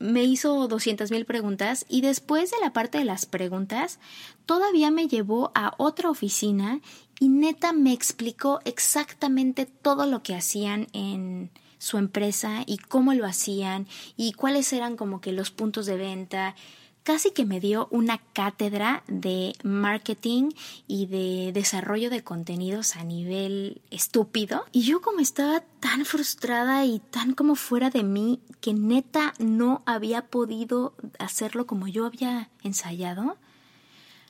me 0.00 0.24
hizo 0.24 0.66
200 0.66 1.08
mil 1.12 1.24
preguntas 1.24 1.86
y 1.88 2.00
después 2.00 2.50
de 2.50 2.56
la 2.60 2.72
parte 2.72 2.98
de 2.98 3.04
las 3.04 3.24
preguntas, 3.24 4.00
todavía 4.46 4.90
me 4.90 5.06
llevó 5.06 5.52
a 5.54 5.74
otra 5.78 6.10
oficina 6.10 6.80
y 7.20 7.28
neta 7.28 7.72
me 7.72 7.92
explicó 7.92 8.58
exactamente 8.64 9.64
todo 9.64 10.06
lo 10.06 10.24
que 10.24 10.34
hacían 10.34 10.88
en 10.92 11.52
su 11.78 11.98
empresa 11.98 12.64
y 12.66 12.78
cómo 12.78 13.14
lo 13.14 13.26
hacían 13.26 13.86
y 14.16 14.32
cuáles 14.32 14.72
eran 14.72 14.96
como 14.96 15.20
que 15.20 15.30
los 15.30 15.52
puntos 15.52 15.86
de 15.86 15.98
venta 15.98 16.56
casi 17.02 17.32
que 17.32 17.44
me 17.44 17.60
dio 17.60 17.88
una 17.90 18.18
cátedra 18.18 19.02
de 19.08 19.54
marketing 19.62 20.50
y 20.86 21.06
de 21.06 21.52
desarrollo 21.52 22.10
de 22.10 22.22
contenidos 22.22 22.96
a 22.96 23.04
nivel 23.04 23.82
estúpido. 23.90 24.64
Y 24.72 24.82
yo 24.82 25.00
como 25.00 25.20
estaba 25.20 25.60
tan 25.80 26.04
frustrada 26.04 26.84
y 26.84 27.00
tan 27.00 27.34
como 27.34 27.54
fuera 27.54 27.90
de 27.90 28.04
mí 28.04 28.40
que 28.60 28.74
neta 28.74 29.34
no 29.38 29.82
había 29.86 30.26
podido 30.26 30.94
hacerlo 31.18 31.66
como 31.66 31.88
yo 31.88 32.06
había 32.06 32.50
ensayado, 32.62 33.36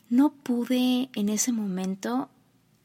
no 0.09 0.33
pude 0.33 1.11
en 1.14 1.29
ese 1.29 1.52
momento 1.52 2.31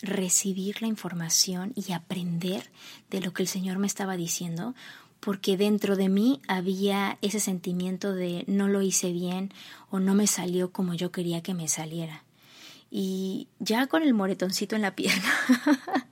recibir 0.01 0.82
la 0.82 0.88
información 0.88 1.74
y 1.75 1.91
aprender 1.94 2.70
de 3.10 3.22
lo 3.22 3.34
que 3.34 3.44
el 3.44 3.48
Señor 3.48 3.79
me 3.79 3.88
estaba 3.88 4.15
diciendo 4.15 4.75
porque 5.19 5.57
dentro 5.57 5.95
de 5.95 6.09
mí 6.09 6.41
había 6.47 7.17
ese 7.21 7.39
sentimiento 7.39 8.13
de 8.13 8.43
no 8.47 8.67
lo 8.67 8.81
hice 8.81 9.12
bien 9.12 9.53
o 9.89 10.00
no 10.00 10.13
me 10.13 10.27
salió 10.27 10.71
como 10.71 10.93
yo 10.93 11.12
quería 11.12 11.41
que 11.41 11.53
me 11.53 11.67
saliera. 11.67 12.24
Y 12.89 13.47
ya 13.59 13.88
con 13.88 14.03
el 14.03 14.13
moretoncito 14.13 14.75
en 14.75 14.81
la 14.81 14.95
pierna 14.95 15.29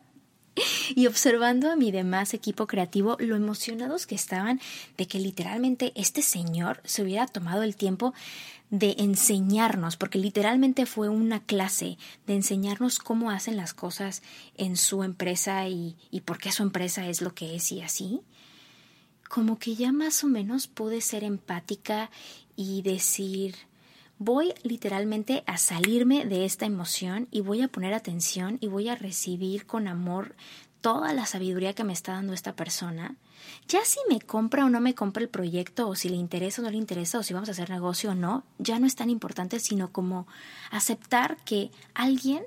y 0.95 1.07
observando 1.07 1.71
a 1.71 1.75
mi 1.75 1.91
demás 1.91 2.33
equipo 2.33 2.67
creativo 2.67 3.17
lo 3.19 3.35
emocionados 3.35 4.05
que 4.05 4.15
estaban 4.15 4.59
de 4.97 5.07
que 5.07 5.19
literalmente 5.19 5.91
este 5.95 6.21
señor 6.21 6.81
se 6.83 7.03
hubiera 7.03 7.27
tomado 7.27 7.63
el 7.63 7.75
tiempo 7.75 8.13
de 8.69 8.95
enseñarnos, 8.97 9.95
porque 9.95 10.17
literalmente 10.17 10.85
fue 10.85 11.07
una 11.07 11.39
clase 11.39 11.97
de 12.25 12.35
enseñarnos 12.35 12.99
cómo 12.99 13.29
hacen 13.29 13.57
las 13.57 13.73
cosas 13.73 14.23
en 14.57 14.75
su 14.75 15.03
empresa 15.03 15.67
y, 15.67 15.95
y 16.09 16.21
por 16.21 16.39
qué 16.39 16.51
su 16.51 16.63
empresa 16.63 17.07
es 17.07 17.21
lo 17.21 17.33
que 17.33 17.55
es 17.55 17.71
y 17.71 17.81
así, 17.81 18.21
como 19.35 19.59
que 19.59 19.75
ya 19.75 19.91
más 19.91 20.23
o 20.23 20.27
menos 20.27 20.67
pude 20.67 21.01
ser 21.01 21.25
empática 21.25 22.09
y 22.55 22.83
decir, 22.83 23.55
voy 24.17 24.53
literalmente 24.63 25.43
a 25.45 25.57
salirme 25.57 26.23
de 26.23 26.45
esta 26.45 26.65
emoción 26.65 27.27
y 27.31 27.41
voy 27.41 27.61
a 27.61 27.67
poner 27.67 27.93
atención 27.93 28.57
y 28.61 28.67
voy 28.67 28.87
a 28.87 28.95
recibir 28.95 29.65
con 29.65 29.89
amor 29.89 30.37
toda 30.79 31.13
la 31.13 31.25
sabiduría 31.25 31.73
que 31.73 31.83
me 31.83 31.91
está 31.91 32.13
dando 32.13 32.31
esta 32.31 32.55
persona. 32.55 33.17
Ya 33.67 33.83
si 33.83 33.99
me 34.07 34.21
compra 34.21 34.63
o 34.63 34.69
no 34.69 34.79
me 34.79 34.95
compra 34.95 35.21
el 35.21 35.27
proyecto, 35.27 35.89
o 35.89 35.95
si 35.95 36.07
le 36.07 36.15
interesa 36.15 36.61
o 36.61 36.63
no 36.63 36.71
le 36.71 36.77
interesa, 36.77 37.19
o 37.19 37.23
si 37.23 37.33
vamos 37.33 37.49
a 37.49 37.51
hacer 37.51 37.69
negocio 37.69 38.11
o 38.11 38.15
no, 38.15 38.45
ya 38.57 38.79
no 38.79 38.87
es 38.87 38.95
tan 38.95 39.09
importante, 39.09 39.59
sino 39.59 39.91
como 39.91 40.27
aceptar 40.71 41.35
que 41.43 41.71
alguien 41.93 42.45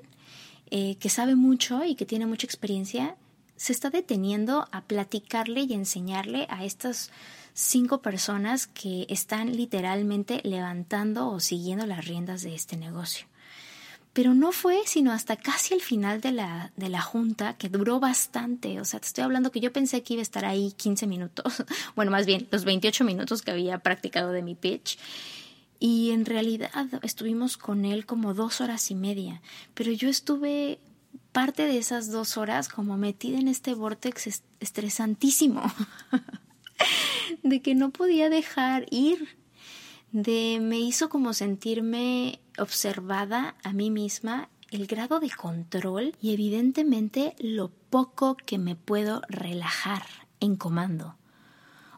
eh, 0.71 0.95
que 0.95 1.09
sabe 1.09 1.35
mucho 1.35 1.83
y 1.83 1.93
que 1.93 2.07
tiene 2.07 2.25
mucha 2.25 2.47
experiencia 2.47 3.15
se 3.59 3.73
está 3.73 3.89
deteniendo 3.89 4.69
a 4.71 4.85
platicarle 4.85 5.63
y 5.63 5.73
enseñarle 5.73 6.47
a 6.49 6.63
estas 6.63 7.11
cinco 7.53 8.01
personas 8.01 8.67
que 8.67 9.05
están 9.09 9.53
literalmente 9.57 10.39
levantando 10.45 11.27
o 11.27 11.41
siguiendo 11.41 11.85
las 11.85 12.05
riendas 12.05 12.41
de 12.41 12.55
este 12.55 12.77
negocio. 12.77 13.27
Pero 14.13 14.33
no 14.33 14.53
fue 14.53 14.79
sino 14.85 15.11
hasta 15.11 15.35
casi 15.35 15.73
el 15.73 15.81
final 15.81 16.21
de 16.21 16.31
la, 16.31 16.71
de 16.77 16.87
la 16.87 17.01
junta, 17.01 17.57
que 17.57 17.67
duró 17.67 17.99
bastante. 17.99 18.79
O 18.79 18.85
sea, 18.85 19.01
te 19.01 19.07
estoy 19.07 19.25
hablando 19.25 19.51
que 19.51 19.59
yo 19.59 19.73
pensé 19.73 20.03
que 20.03 20.13
iba 20.13 20.21
a 20.21 20.23
estar 20.23 20.45
ahí 20.45 20.71
15 20.77 21.05
minutos. 21.05 21.65
Bueno, 21.97 22.11
más 22.11 22.25
bien, 22.25 22.47
los 22.51 22.63
28 22.63 23.03
minutos 23.03 23.41
que 23.41 23.51
había 23.51 23.79
practicado 23.79 24.31
de 24.31 24.41
mi 24.41 24.55
pitch. 24.55 24.97
Y 25.81 26.11
en 26.11 26.25
realidad 26.25 26.87
estuvimos 27.01 27.57
con 27.57 27.83
él 27.83 28.05
como 28.05 28.33
dos 28.33 28.61
horas 28.61 28.89
y 28.89 28.95
media. 28.95 29.41
Pero 29.73 29.91
yo 29.91 30.07
estuve 30.07 30.79
parte 31.39 31.67
de 31.67 31.77
esas 31.77 32.11
dos 32.11 32.35
horas 32.35 32.67
como 32.67 32.97
metida 32.97 33.39
en 33.39 33.47
este 33.47 33.73
vortex 33.73 34.43
estresantísimo. 34.59 35.61
de 37.43 37.61
que 37.61 37.75
no 37.75 37.91
podía 37.91 38.29
dejar 38.29 38.87
ir. 38.91 39.37
De 40.11 40.59
me 40.61 40.79
hizo 40.79 41.07
como 41.07 41.31
sentirme 41.31 42.41
observada 42.57 43.55
a 43.63 43.71
mí 43.71 43.89
misma 43.89 44.49
el 44.69 44.85
grado 44.85 45.21
de 45.21 45.29
control 45.29 46.13
y 46.21 46.33
evidentemente 46.33 47.37
lo 47.39 47.69
poco 47.89 48.35
que 48.35 48.57
me 48.57 48.75
puedo 48.75 49.21
relajar 49.29 50.03
en 50.41 50.57
comando. 50.57 51.15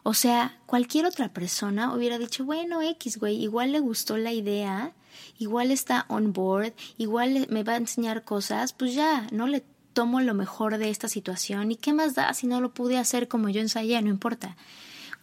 O 0.02 0.14
sea, 0.14 0.58
cualquier 0.66 1.06
otra 1.06 1.32
persona 1.32 1.94
hubiera 1.94 2.18
dicho, 2.18 2.44
bueno, 2.44 2.82
X, 2.82 3.18
güey, 3.18 3.42
igual 3.42 3.72
le 3.72 3.80
gustó 3.80 4.16
la 4.16 4.32
idea, 4.32 4.94
igual 5.38 5.70
está 5.70 6.06
on 6.08 6.32
board, 6.32 6.72
igual 6.98 7.46
me 7.50 7.62
va 7.62 7.74
a 7.74 7.76
enseñar 7.76 8.24
cosas, 8.24 8.72
pues 8.72 8.94
ya, 8.94 9.28
no 9.30 9.46
le 9.46 9.64
tomo 9.92 10.20
lo 10.20 10.34
mejor 10.34 10.78
de 10.78 10.90
esta 10.90 11.08
situación 11.08 11.70
y 11.70 11.76
qué 11.76 11.92
más 11.92 12.14
da 12.14 12.32
si 12.34 12.46
no 12.46 12.60
lo 12.60 12.72
pude 12.72 12.98
hacer 12.98 13.28
como 13.28 13.48
yo 13.48 13.60
ensayé, 13.60 14.00
no 14.02 14.08
importa. 14.08 14.56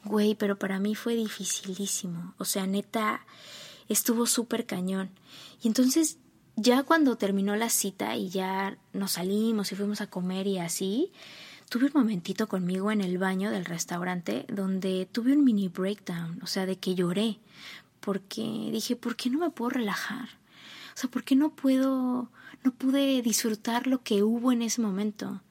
Güey, 0.06 0.36
pero 0.36 0.58
para 0.58 0.80
mí 0.80 0.96
fue 0.96 1.16
dificilísimo. 1.16 2.34
O 2.38 2.46
sea, 2.46 2.66
neta, 2.66 3.26
estuvo 3.90 4.26
súper 4.26 4.66
cañón. 4.66 5.10
Y 5.62 5.68
entonces, 5.68 6.20
ya 6.56 6.84
cuando 6.84 7.18
terminó 7.18 7.56
la 7.58 7.70
cita 7.70 8.16
y 8.16 8.30
ya 8.30 8.78
nos 8.94 9.14
salimos 9.14 9.72
y 9.72 9.76
fuimos 9.76 10.00
a 10.00 10.08
comer 10.08 10.48
y 10.48 10.60
así, 10.60 11.12
tuve 11.70 11.86
un 11.86 12.02
momentito 12.02 12.50
conmigo 12.50 12.92
en 12.92 13.02
el 13.02 13.18
baño 13.20 13.52
del 13.52 13.66
restaurante 13.66 14.46
donde 14.52 15.08
tuve 15.12 15.34
un 15.34 15.44
mini 15.44 15.68
breakdown, 15.68 16.40
o 16.42 16.48
sea, 16.48 16.66
de 16.66 16.78
que 16.78 16.96
lloré, 16.96 17.38
porque 18.00 18.42
dije, 18.72 18.96
¿por 18.96 19.16
qué 19.16 19.30
no 19.30 19.40
me 19.40 19.52
puedo 19.52 19.70
relajar? 19.70 20.30
O 20.96 20.98
sea, 20.98 21.10
¿por 21.10 21.24
qué 21.24 21.36
no 21.36 21.52
puedo, 21.52 22.30
no 22.64 22.72
pude 22.72 23.22
disfrutar 23.22 23.88
lo 23.88 24.02
que 24.02 24.24
hubo 24.24 24.52
en 24.52 24.64
ese 24.64 24.82
momento? 24.82 25.42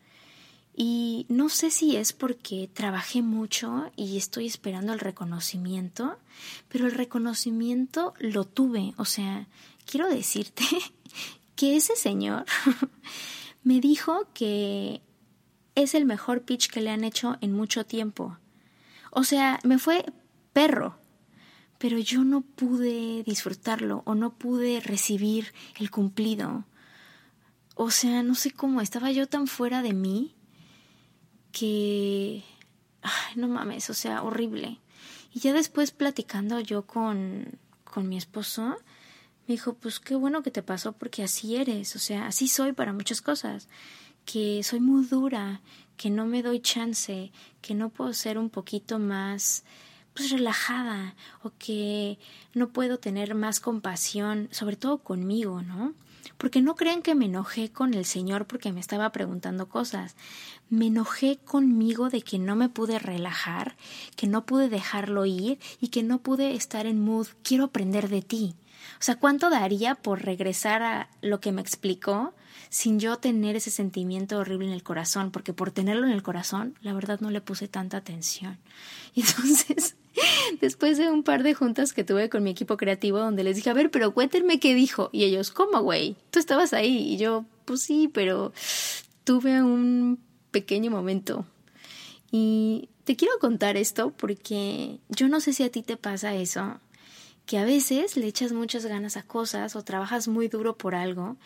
Y 0.76 1.26
no 1.28 1.48
sé 1.48 1.70
si 1.70 1.96
es 1.96 2.12
porque 2.12 2.68
trabajé 2.72 3.22
mucho 3.22 3.90
y 3.96 4.16
estoy 4.16 4.46
esperando 4.46 4.92
el 4.92 5.00
reconocimiento, 5.00 6.18
pero 6.68 6.87
el 6.87 6.92
reconocimiento 6.92 8.14
lo 8.18 8.44
tuve. 8.44 8.94
O 8.96 9.04
sea, 9.04 9.48
quiero 9.87 10.09
decirte 10.09 10.64
que 11.57 11.76
ese 11.76 11.96
señor 11.96 12.44
me 13.64 13.81
dijo 13.81 14.28
que 14.35 15.02
es 15.83 15.95
el 15.95 16.05
mejor 16.05 16.43
pitch 16.43 16.71
que 16.71 16.81
le 16.81 16.91
han 16.91 17.05
hecho 17.05 17.37
en 17.41 17.53
mucho 17.53 17.87
tiempo. 17.87 18.37
O 19.11 19.25
sea, 19.25 19.61
me 19.64 19.79
fue 19.79 20.05
perro, 20.53 20.99
pero 21.79 21.99
yo 21.99 22.25
no 22.25 22.41
pude 22.41 23.23
disfrutarlo 23.23 24.03
o 24.05 24.14
no 24.14 24.35
pude 24.35 24.81
recibir 24.81 25.53
el 25.79 25.91
cumplido. 25.91 26.64
O 27.75 27.91
sea, 27.91 28.23
no 28.23 28.35
sé 28.35 28.51
cómo, 28.51 28.81
estaba 28.81 29.12
yo 29.12 29.29
tan 29.29 29.47
fuera 29.47 29.83
de 29.83 29.93
mí 29.93 30.35
que, 31.53 32.43
ay, 33.03 33.37
no 33.37 33.47
mames, 33.49 33.88
o 33.88 33.95
sea, 33.95 34.23
horrible. 34.23 34.81
Y 35.33 35.41
ya 35.41 35.53
después 35.53 35.93
platicando 35.93 36.59
yo 36.59 36.87
con, 36.87 37.59
con 37.85 38.09
mi 38.09 38.17
esposo, 38.17 38.77
me 39.47 39.55
dijo, 39.55 39.75
pues 39.75 40.01
qué 40.01 40.17
bueno 40.17 40.43
que 40.43 40.51
te 40.51 40.62
pasó 40.62 40.93
porque 40.93 41.23
así 41.23 41.57
eres, 41.57 41.95
o 41.95 41.99
sea, 42.01 42.27
así 42.27 42.49
soy 42.49 42.73
para 42.73 42.93
muchas 42.93 43.23
cosas, 43.23 43.69
que 44.31 44.62
soy 44.62 44.81
muy 44.81 45.07
dura, 45.07 45.62
que 45.97 46.11
no 46.11 46.27
me 46.27 46.43
doy 46.43 46.61
chance, 46.61 47.33
que 47.62 47.75
no 47.75 47.88
puedo 47.88 48.12
ser 48.12 48.37
un 48.37 48.51
poquito 48.51 48.99
más 48.99 49.64
pues 50.12 50.31
relajada 50.31 51.14
o 51.43 51.53
que 51.59 52.19
no 52.53 52.69
puedo 52.69 52.99
tener 52.99 53.35
más 53.35 53.59
compasión, 53.59 54.49
sobre 54.51 54.77
todo 54.77 54.99
conmigo, 54.99 55.62
¿no? 55.62 55.95
Porque 56.37 56.61
no 56.61 56.77
crean 56.77 57.01
que 57.01 57.14
me 57.14 57.25
enojé 57.25 57.73
con 57.73 57.95
el 57.95 58.05
Señor 58.05 58.47
porque 58.47 58.71
me 58.71 58.81
estaba 58.81 59.12
preguntando 59.12 59.71
cosas. 59.71 60.14
Me 60.69 60.88
enojé 60.88 61.38
conmigo 61.38 62.11
de 62.11 62.21
que 62.21 62.38
no 62.38 62.55
me 62.55 62.69
pude 62.69 62.99
relajar, 62.99 63.77
que 64.14 64.27
no 64.27 64.45
pude 64.45 64.69
dejarlo 64.69 65.25
ir 65.25 65.59
y 65.81 65.88
que 65.88 66.03
no 66.03 66.19
pude 66.19 66.55
estar 66.55 66.85
en 66.85 67.01
mood, 67.01 67.29
quiero 67.43 67.64
aprender 67.64 68.11
de 68.11 68.21
ti. 68.21 68.57
O 69.01 69.03
sea, 69.03 69.19
¿cuánto 69.19 69.49
daría 69.49 69.95
por 69.95 70.23
regresar 70.23 70.83
a 70.83 71.09
lo 71.23 71.41
que 71.41 71.51
me 71.51 71.62
explicó 71.62 72.35
sin 72.70 73.00
yo 73.00 73.16
tener 73.16 73.57
ese 73.57 73.70
sentimiento 73.70 74.38
horrible 74.38 74.66
en 74.66 74.72
el 74.72 74.83
corazón? 74.83 75.31
Porque 75.31 75.52
por 75.52 75.70
tenerlo 75.70 76.07
en 76.07 76.12
el 76.12 76.22
corazón, 76.22 76.78
la 76.81 76.92
verdad 76.92 77.20
no 77.20 77.31
le 77.31 77.40
puse 77.40 77.68
tanta 77.68 77.96
atención. 77.96 78.59
Y 79.14 79.22
entonces 79.22 79.96
Después 80.61 80.98
de 80.98 81.11
un 81.11 81.22
par 81.22 81.42
de 81.42 81.54
juntas 81.54 81.92
que 81.92 82.04
tuve 82.04 82.28
con 82.28 82.42
mi 82.42 82.50
equipo 82.50 82.76
creativo 82.76 83.18
donde 83.18 83.44
les 83.44 83.57
dije, 83.57 83.70
a 83.70 83.74
ver, 83.74 83.90
pero 83.90 84.14
cuéntenme 84.14 84.59
qué 84.59 84.74
dijo. 84.74 85.11
Y 85.12 85.24
ellos, 85.24 85.50
¿cómo, 85.50 85.81
güey? 85.81 86.16
Tú 86.31 86.38
estabas 86.38 86.72
ahí. 86.72 87.14
Y 87.14 87.16
yo, 87.16 87.44
pues 87.64 87.83
sí, 87.83 88.11
pero 88.12 88.52
tuve 89.24 89.62
un 89.62 90.18
pequeño 90.50 90.90
momento. 90.90 91.46
Y 92.31 92.88
te 93.04 93.16
quiero 93.16 93.38
contar 93.40 93.76
esto 93.76 94.11
porque 94.11 94.98
yo 95.09 95.28
no 95.28 95.40
sé 95.40 95.52
si 95.52 95.62
a 95.62 95.70
ti 95.70 95.83
te 95.83 95.96
pasa 95.96 96.35
eso, 96.35 96.81
que 97.46 97.59
a 97.59 97.64
veces 97.64 98.16
le 98.16 98.26
echas 98.26 98.52
muchas 98.52 98.85
ganas 98.85 99.16
a 99.16 99.22
cosas 99.22 99.76
o 99.76 99.85
trabajas 99.85 100.28
muy 100.28 100.48
duro 100.48 100.76
por 100.76 100.94
algo 100.94 101.37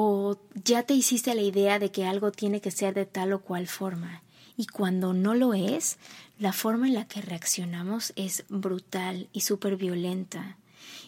o 0.00 0.38
ya 0.64 0.84
te 0.84 0.94
hiciste 0.94 1.34
la 1.34 1.42
idea 1.42 1.80
de 1.80 1.90
que 1.90 2.06
algo 2.06 2.30
tiene 2.30 2.60
que 2.60 2.70
ser 2.70 2.94
de 2.94 3.04
tal 3.04 3.32
o 3.32 3.40
cual 3.40 3.66
forma 3.66 4.22
y 4.58 4.66
cuando 4.66 5.14
no 5.14 5.34
lo 5.34 5.54
es, 5.54 5.98
la 6.38 6.52
forma 6.52 6.88
en 6.88 6.94
la 6.94 7.06
que 7.06 7.22
reaccionamos 7.22 8.12
es 8.16 8.44
brutal 8.48 9.28
y 9.32 9.42
súper 9.42 9.76
violenta. 9.76 10.56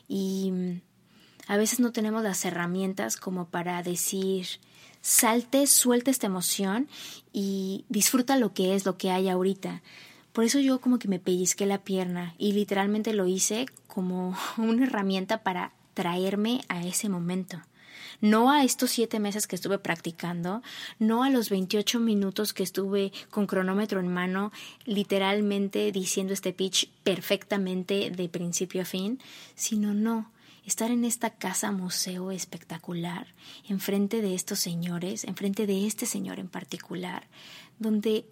Y 0.08 0.52
mm, 0.52 0.80
a 1.48 1.56
veces 1.56 1.80
no 1.80 1.90
tenemos 1.90 2.22
las 2.22 2.44
herramientas 2.44 3.16
como 3.16 3.48
para 3.48 3.82
decir, 3.82 4.46
salte, 5.02 5.66
suelta 5.66 6.12
esta 6.12 6.28
emoción 6.28 6.88
y 7.32 7.84
disfruta 7.88 8.38
lo 8.38 8.54
que 8.54 8.76
es, 8.76 8.86
lo 8.86 8.96
que 8.96 9.10
hay 9.10 9.28
ahorita. 9.28 9.82
Por 10.32 10.44
eso 10.44 10.60
yo 10.60 10.80
como 10.80 11.00
que 11.00 11.08
me 11.08 11.18
pellizqué 11.18 11.66
la 11.66 11.82
pierna 11.82 12.36
y 12.38 12.52
literalmente 12.52 13.12
lo 13.14 13.26
hice 13.26 13.66
como 13.88 14.36
una 14.58 14.84
herramienta 14.84 15.42
para 15.42 15.72
traerme 15.94 16.60
a 16.68 16.84
ese 16.86 17.08
momento 17.08 17.60
no 18.20 18.50
a 18.50 18.64
estos 18.64 18.90
siete 18.90 19.18
meses 19.18 19.46
que 19.46 19.56
estuve 19.56 19.78
practicando, 19.78 20.62
no 20.98 21.22
a 21.22 21.30
los 21.30 21.50
28 21.50 22.00
minutos 22.00 22.52
que 22.52 22.62
estuve 22.62 23.12
con 23.30 23.46
cronómetro 23.46 24.00
en 24.00 24.12
mano, 24.12 24.52
literalmente 24.84 25.92
diciendo 25.92 26.32
este 26.32 26.52
pitch 26.52 26.90
perfectamente 27.02 28.10
de 28.10 28.28
principio 28.28 28.82
a 28.82 28.84
fin, 28.84 29.20
sino 29.54 29.94
no, 29.94 30.30
estar 30.66 30.90
en 30.90 31.04
esta 31.04 31.30
casa 31.30 31.72
museo 31.72 32.30
espectacular, 32.30 33.28
enfrente 33.68 34.20
de 34.20 34.34
estos 34.34 34.60
señores, 34.60 35.24
enfrente 35.24 35.66
de 35.66 35.86
este 35.86 36.06
señor 36.06 36.38
en 36.38 36.48
particular, 36.48 37.26
donde 37.78 38.26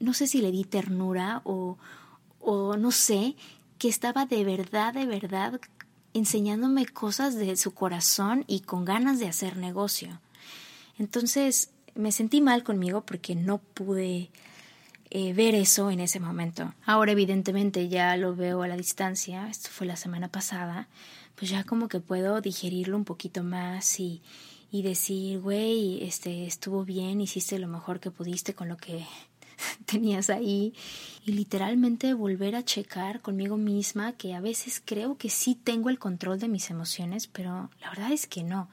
no 0.00 0.14
sé 0.14 0.26
si 0.26 0.40
le 0.40 0.50
di 0.50 0.64
ternura 0.64 1.42
o, 1.44 1.78
o 2.40 2.76
no 2.76 2.90
sé, 2.90 3.36
que 3.78 3.88
estaba 3.88 4.26
de 4.26 4.44
verdad, 4.44 4.94
de 4.94 5.06
verdad 5.06 5.60
enseñándome 6.14 6.86
cosas 6.86 7.34
de 7.34 7.56
su 7.56 7.74
corazón 7.74 8.44
y 8.46 8.60
con 8.60 8.84
ganas 8.84 9.18
de 9.18 9.28
hacer 9.28 9.56
negocio. 9.56 10.20
Entonces, 10.98 11.70
me 11.94 12.12
sentí 12.12 12.40
mal 12.40 12.62
conmigo 12.62 13.02
porque 13.02 13.34
no 13.34 13.58
pude 13.58 14.30
eh, 15.10 15.32
ver 15.32 15.54
eso 15.54 15.90
en 15.90 16.00
ese 16.00 16.20
momento. 16.20 16.74
Ahora 16.86 17.12
evidentemente 17.12 17.88
ya 17.88 18.16
lo 18.16 18.34
veo 18.34 18.62
a 18.62 18.68
la 18.68 18.76
distancia, 18.76 19.48
esto 19.48 19.68
fue 19.70 19.86
la 19.86 19.96
semana 19.96 20.28
pasada, 20.28 20.88
pues 21.34 21.50
ya 21.50 21.64
como 21.64 21.88
que 21.88 22.00
puedo 22.00 22.40
digerirlo 22.40 22.96
un 22.96 23.04
poquito 23.04 23.42
más 23.42 24.00
y, 24.00 24.22
y 24.70 24.82
decir, 24.82 25.40
güey, 25.40 26.02
este, 26.02 26.46
estuvo 26.46 26.84
bien, 26.84 27.20
hiciste 27.20 27.58
lo 27.58 27.68
mejor 27.68 28.00
que 28.00 28.10
pudiste 28.10 28.54
con 28.54 28.68
lo 28.68 28.76
que 28.76 29.06
tenías 29.86 30.30
ahí 30.30 30.74
y 31.24 31.32
literalmente 31.32 32.14
volver 32.14 32.56
a 32.56 32.64
checar 32.64 33.20
conmigo 33.20 33.56
misma 33.56 34.12
que 34.12 34.34
a 34.34 34.40
veces 34.40 34.82
creo 34.84 35.16
que 35.16 35.30
sí 35.30 35.54
tengo 35.54 35.90
el 35.90 35.98
control 35.98 36.38
de 36.38 36.48
mis 36.48 36.70
emociones, 36.70 37.26
pero 37.26 37.70
la 37.80 37.90
verdad 37.90 38.12
es 38.12 38.26
que 38.26 38.44
no. 38.44 38.68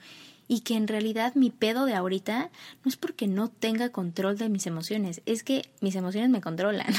Y 0.48 0.62
que 0.62 0.76
en 0.76 0.88
realidad 0.88 1.34
mi 1.36 1.50
pedo 1.50 1.86
de 1.86 1.96
ahorita 1.96 2.50
no 2.84 2.90
es 2.90 2.98
porque 2.98 3.28
no 3.28 3.48
tenga 3.48 3.90
control 3.90 4.38
de 4.38 4.50
mis 4.50 4.68
emociones, 4.68 5.22
es 5.26 5.44
que 5.44 5.70
mis 5.80 5.96
emociones 5.96 6.30
me 6.30 6.42
controlan. 6.42 6.94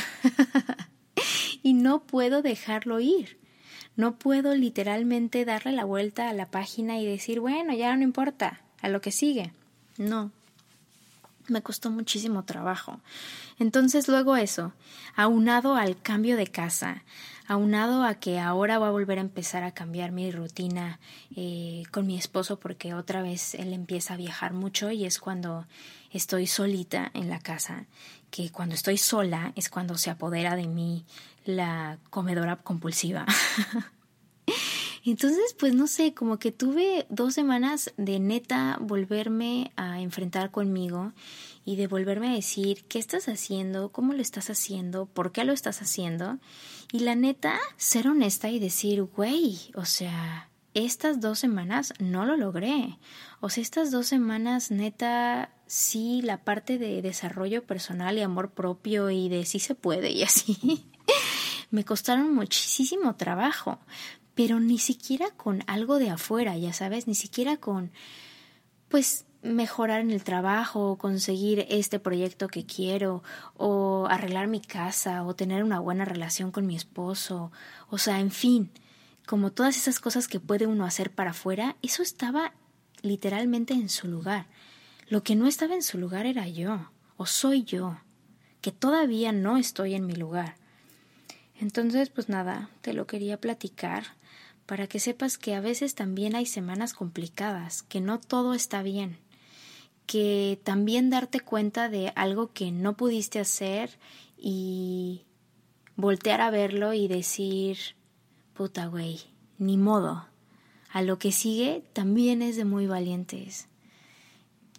y 1.63 1.75
no 1.75 2.03
puedo 2.03 2.41
dejarlo 2.41 3.01
ir. 3.01 3.39
No 3.95 4.19
puedo 4.19 4.55
literalmente 4.55 5.45
darle 5.45 5.73
la 5.73 5.85
vuelta 5.85 6.31
a 6.31 6.33
la 6.33 6.51
página 6.51 6.99
y 6.99 7.05
decir, 7.05 7.41
bueno, 7.41 7.75
ya 7.75 7.95
no 7.95 8.05
importa, 8.05 8.63
a 8.81 8.89
lo 8.89 9.03
que 9.03 9.13
sigue. 9.13 9.53
No, 9.99 10.33
me 11.53 11.63
costó 11.63 11.91
muchísimo 11.91 12.45
trabajo. 12.45 13.01
Entonces 13.59 14.09
luego 14.09 14.37
eso, 14.37 14.73
aunado 15.15 15.77
al 15.77 16.01
cambio 16.01 16.37
de 16.37 16.49
casa, 16.49 17.05
aunado 17.47 18.05
a 18.05 18.15
que 18.15 18.41
ahora 18.41 18.79
voy 18.79 18.89
a 18.89 18.93
volver 18.93 19.19
a 19.19 19.23
empezar 19.23 19.63
a 19.63 19.73
cambiar 19.73 20.11
mi 20.11 20.31
rutina 20.31 20.99
eh, 21.37 21.85
con 21.91 22.07
mi 22.07 22.17
esposo 22.17 22.59
porque 22.59 22.95
otra 22.95 23.23
vez 23.23 23.55
él 23.55 23.73
empieza 23.73 24.15
a 24.15 24.17
viajar 24.17 24.53
mucho 24.53 24.91
y 24.91 25.05
es 25.05 25.19
cuando 25.19 25.67
estoy 26.11 26.47
solita 26.47 27.11
en 27.15 27.29
la 27.29 27.39
casa, 27.39 27.87
que 28.31 28.51
cuando 28.51 28.75
estoy 28.75 28.99
sola 28.99 29.53
es 29.55 29.69
cuando 29.69 29.97
se 29.99 30.11
apodera 30.11 30.57
de 30.57 30.67
mí 30.67 31.05
la 31.45 31.99
comedora 32.11 32.57
compulsiva. 32.57 33.27
Entonces, 35.05 35.55
pues 35.59 35.75
no 35.75 35.89
sé, 35.89 36.15
como 36.15 36.39
que 36.39 36.53
tuve 36.53 37.07
dos 37.11 37.35
semanas 37.35 37.93
de 37.97 38.21
neta 38.21 38.79
volverme 38.81 39.73
a 39.77 40.01
enfrentar 40.01 40.51
conmigo 40.53 41.13
y 41.65 41.77
de 41.77 41.89
volverme 41.89 42.29
a 42.29 42.35
decir 42.35 42.85
qué 42.85 43.01
estás 43.01 43.29
haciendo, 43.29 43.91
cómo 43.91 44.13
lo 44.13 44.23
estás 44.23 44.49
haciendo, 44.49 45.07
por 45.07 45.33
qué 45.33 45.45
lo 45.45 45.53
estás 45.53 45.83
haciendo. 45.83 46.39
Y 46.93 47.01
la 47.01 47.17
neta, 47.17 47.59
ser 47.77 48.07
honesta 48.07 48.49
y 48.51 48.61
decir, 48.61 49.03
güey, 49.03 49.59
o 49.75 49.85
sea, 49.85 50.51
estas 50.75 51.21
dos 51.21 51.39
semanas 51.39 51.95
no 51.99 52.25
lo 52.25 52.37
logré. 52.37 52.99
O 53.41 53.51
sea, 53.51 53.63
estas 53.63 53.91
dos 53.91 54.07
semanas 54.07 54.71
neta, 54.71 55.51
sí, 55.67 56.23
la 56.23 56.45
parte 56.45 56.79
de 56.79 57.03
desarrollo 57.03 57.65
personal 57.65 58.19
y 58.19 58.23
amor 58.23 58.53
propio 58.53 59.11
y 59.11 59.29
de 59.29 59.45
sí 59.47 59.59
se 59.59 59.75
puede 59.75 60.11
y 60.11 60.23
así. 60.23 60.87
me 61.71 61.85
costaron 61.85 62.35
muchísimo 62.35 63.17
trabajo, 63.17 63.81
pero 64.35 64.61
ni 64.61 64.79
siquiera 64.79 65.31
con 65.31 65.63
algo 65.67 65.99
de 65.99 66.11
afuera, 66.11 66.57
ya 66.57 66.73
sabes, 66.73 67.07
ni 67.07 67.15
siquiera 67.15 67.57
con, 67.57 67.91
pues, 68.89 69.25
mejorar 69.43 70.01
en 70.01 70.11
el 70.11 70.23
trabajo, 70.23 70.93
o 70.93 70.99
conseguir 70.99 71.67
este 71.69 71.99
proyecto 71.99 72.49
que 72.49 72.65
quiero, 72.65 73.23
o 73.57 74.07
arreglar 74.09 74.47
mi 74.47 74.61
casa, 74.61 75.25
o 75.25 75.35
tener 75.35 75.65
una 75.65 75.81
buena 75.81 76.05
relación 76.05 76.53
con 76.53 76.67
mi 76.67 76.77
esposo, 76.77 77.51
o 77.91 77.99
sea, 77.99 78.21
en 78.21 78.31
fin, 78.31 78.71
como 79.27 79.53
todas 79.53 79.77
esas 79.77 79.99
cosas 80.01 80.29
que 80.29 80.41
puede 80.41 80.67
uno 80.67 80.85
hacer 80.85 81.11
para 81.11 81.31
afuera, 81.31 81.77
eso 81.83 82.03
estaba 82.03 82.53
literalmente 83.03 83.75
en 83.75 83.89
su 83.89 84.09
lugar. 84.09 84.47
Lo 85.09 85.23
que 85.23 85.35
no 85.35 85.47
estaba 85.47 85.75
en 85.75 85.83
su 85.83 85.99
lugar 85.99 86.27
era 86.27 86.49
yo, 86.49 86.91
o 87.17 87.27
soy 87.27 87.65
yo, 87.65 87.99
que 88.61 88.73
todavía 88.73 89.33
no 89.33 89.57
estoy 89.57 89.95
en 89.95 90.07
mi 90.07 90.15
lugar. 90.15 90.57
Entonces, 91.61 92.11
pues 92.11 92.29
nada, 92.29 92.71
te 92.81 92.93
lo 92.93 93.07
quería 93.07 93.41
platicar 93.41 94.05
para 94.73 94.87
que 94.87 95.01
sepas 95.01 95.37
que 95.37 95.55
a 95.55 95.61
veces 95.61 95.95
también 95.95 96.35
hay 96.35 96.47
semanas 96.47 96.95
complicadas, 96.95 97.83
que 97.83 98.01
no 98.01 98.19
todo 98.19 98.55
está 98.55 98.83
bien, 98.83 99.19
que 100.07 100.59
también 100.65 101.11
darte 101.11 101.41
cuenta 101.41 101.91
de 101.91 102.11
algo 102.17 102.55
que 102.55 102.73
no 102.73 102.97
pudiste 102.97 103.39
hacer 103.39 103.99
y 104.39 105.27
voltear 105.95 106.41
a 106.41 106.49
verlo 106.49 106.95
y 106.95 107.07
decir, 107.07 107.77
puta 108.55 108.87
güey, 108.87 109.21
ni 109.59 109.77
modo. 109.77 110.27
A 110.91 111.03
lo 111.03 111.19
que 111.19 111.33
sigue 111.33 111.85
también 111.93 112.41
es 112.41 112.57
de 112.57 112.65
muy 112.65 112.87
valientes. 112.87 113.69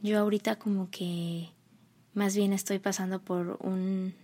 Yo 0.01 0.17
ahorita 0.17 0.57
como 0.57 0.89
que 0.89 1.51
más 2.15 2.35
bien 2.35 2.51
estoy 2.51 2.79
pasando 2.79 3.21
por 3.21 3.59
un, 3.61 4.15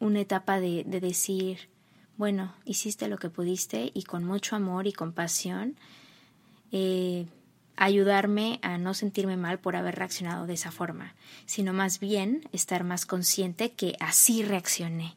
una 0.00 0.20
etapa 0.20 0.60
de 0.60 0.84
decir, 0.84 1.70
bueno, 2.18 2.52
hiciste 2.64 3.06
lo 3.08 3.16
que 3.16 3.30
pudiste 3.30 3.92
y 3.94 4.02
con 4.02 4.24
mucho 4.24 4.56
amor 4.56 4.88
y 4.88 4.92
compasión 4.92 5.76
eh, 6.72 7.26
ayudarme 7.76 8.58
a 8.62 8.76
no 8.76 8.92
sentirme 8.92 9.36
mal 9.36 9.60
por 9.60 9.76
haber 9.76 9.94
reaccionado 9.94 10.46
de 10.46 10.54
esa 10.54 10.72
forma, 10.72 11.14
sino 11.46 11.72
más 11.72 12.00
bien 12.00 12.48
estar 12.52 12.82
más 12.82 13.06
consciente 13.06 13.70
que 13.70 13.96
así 14.00 14.42
reaccioné, 14.42 15.14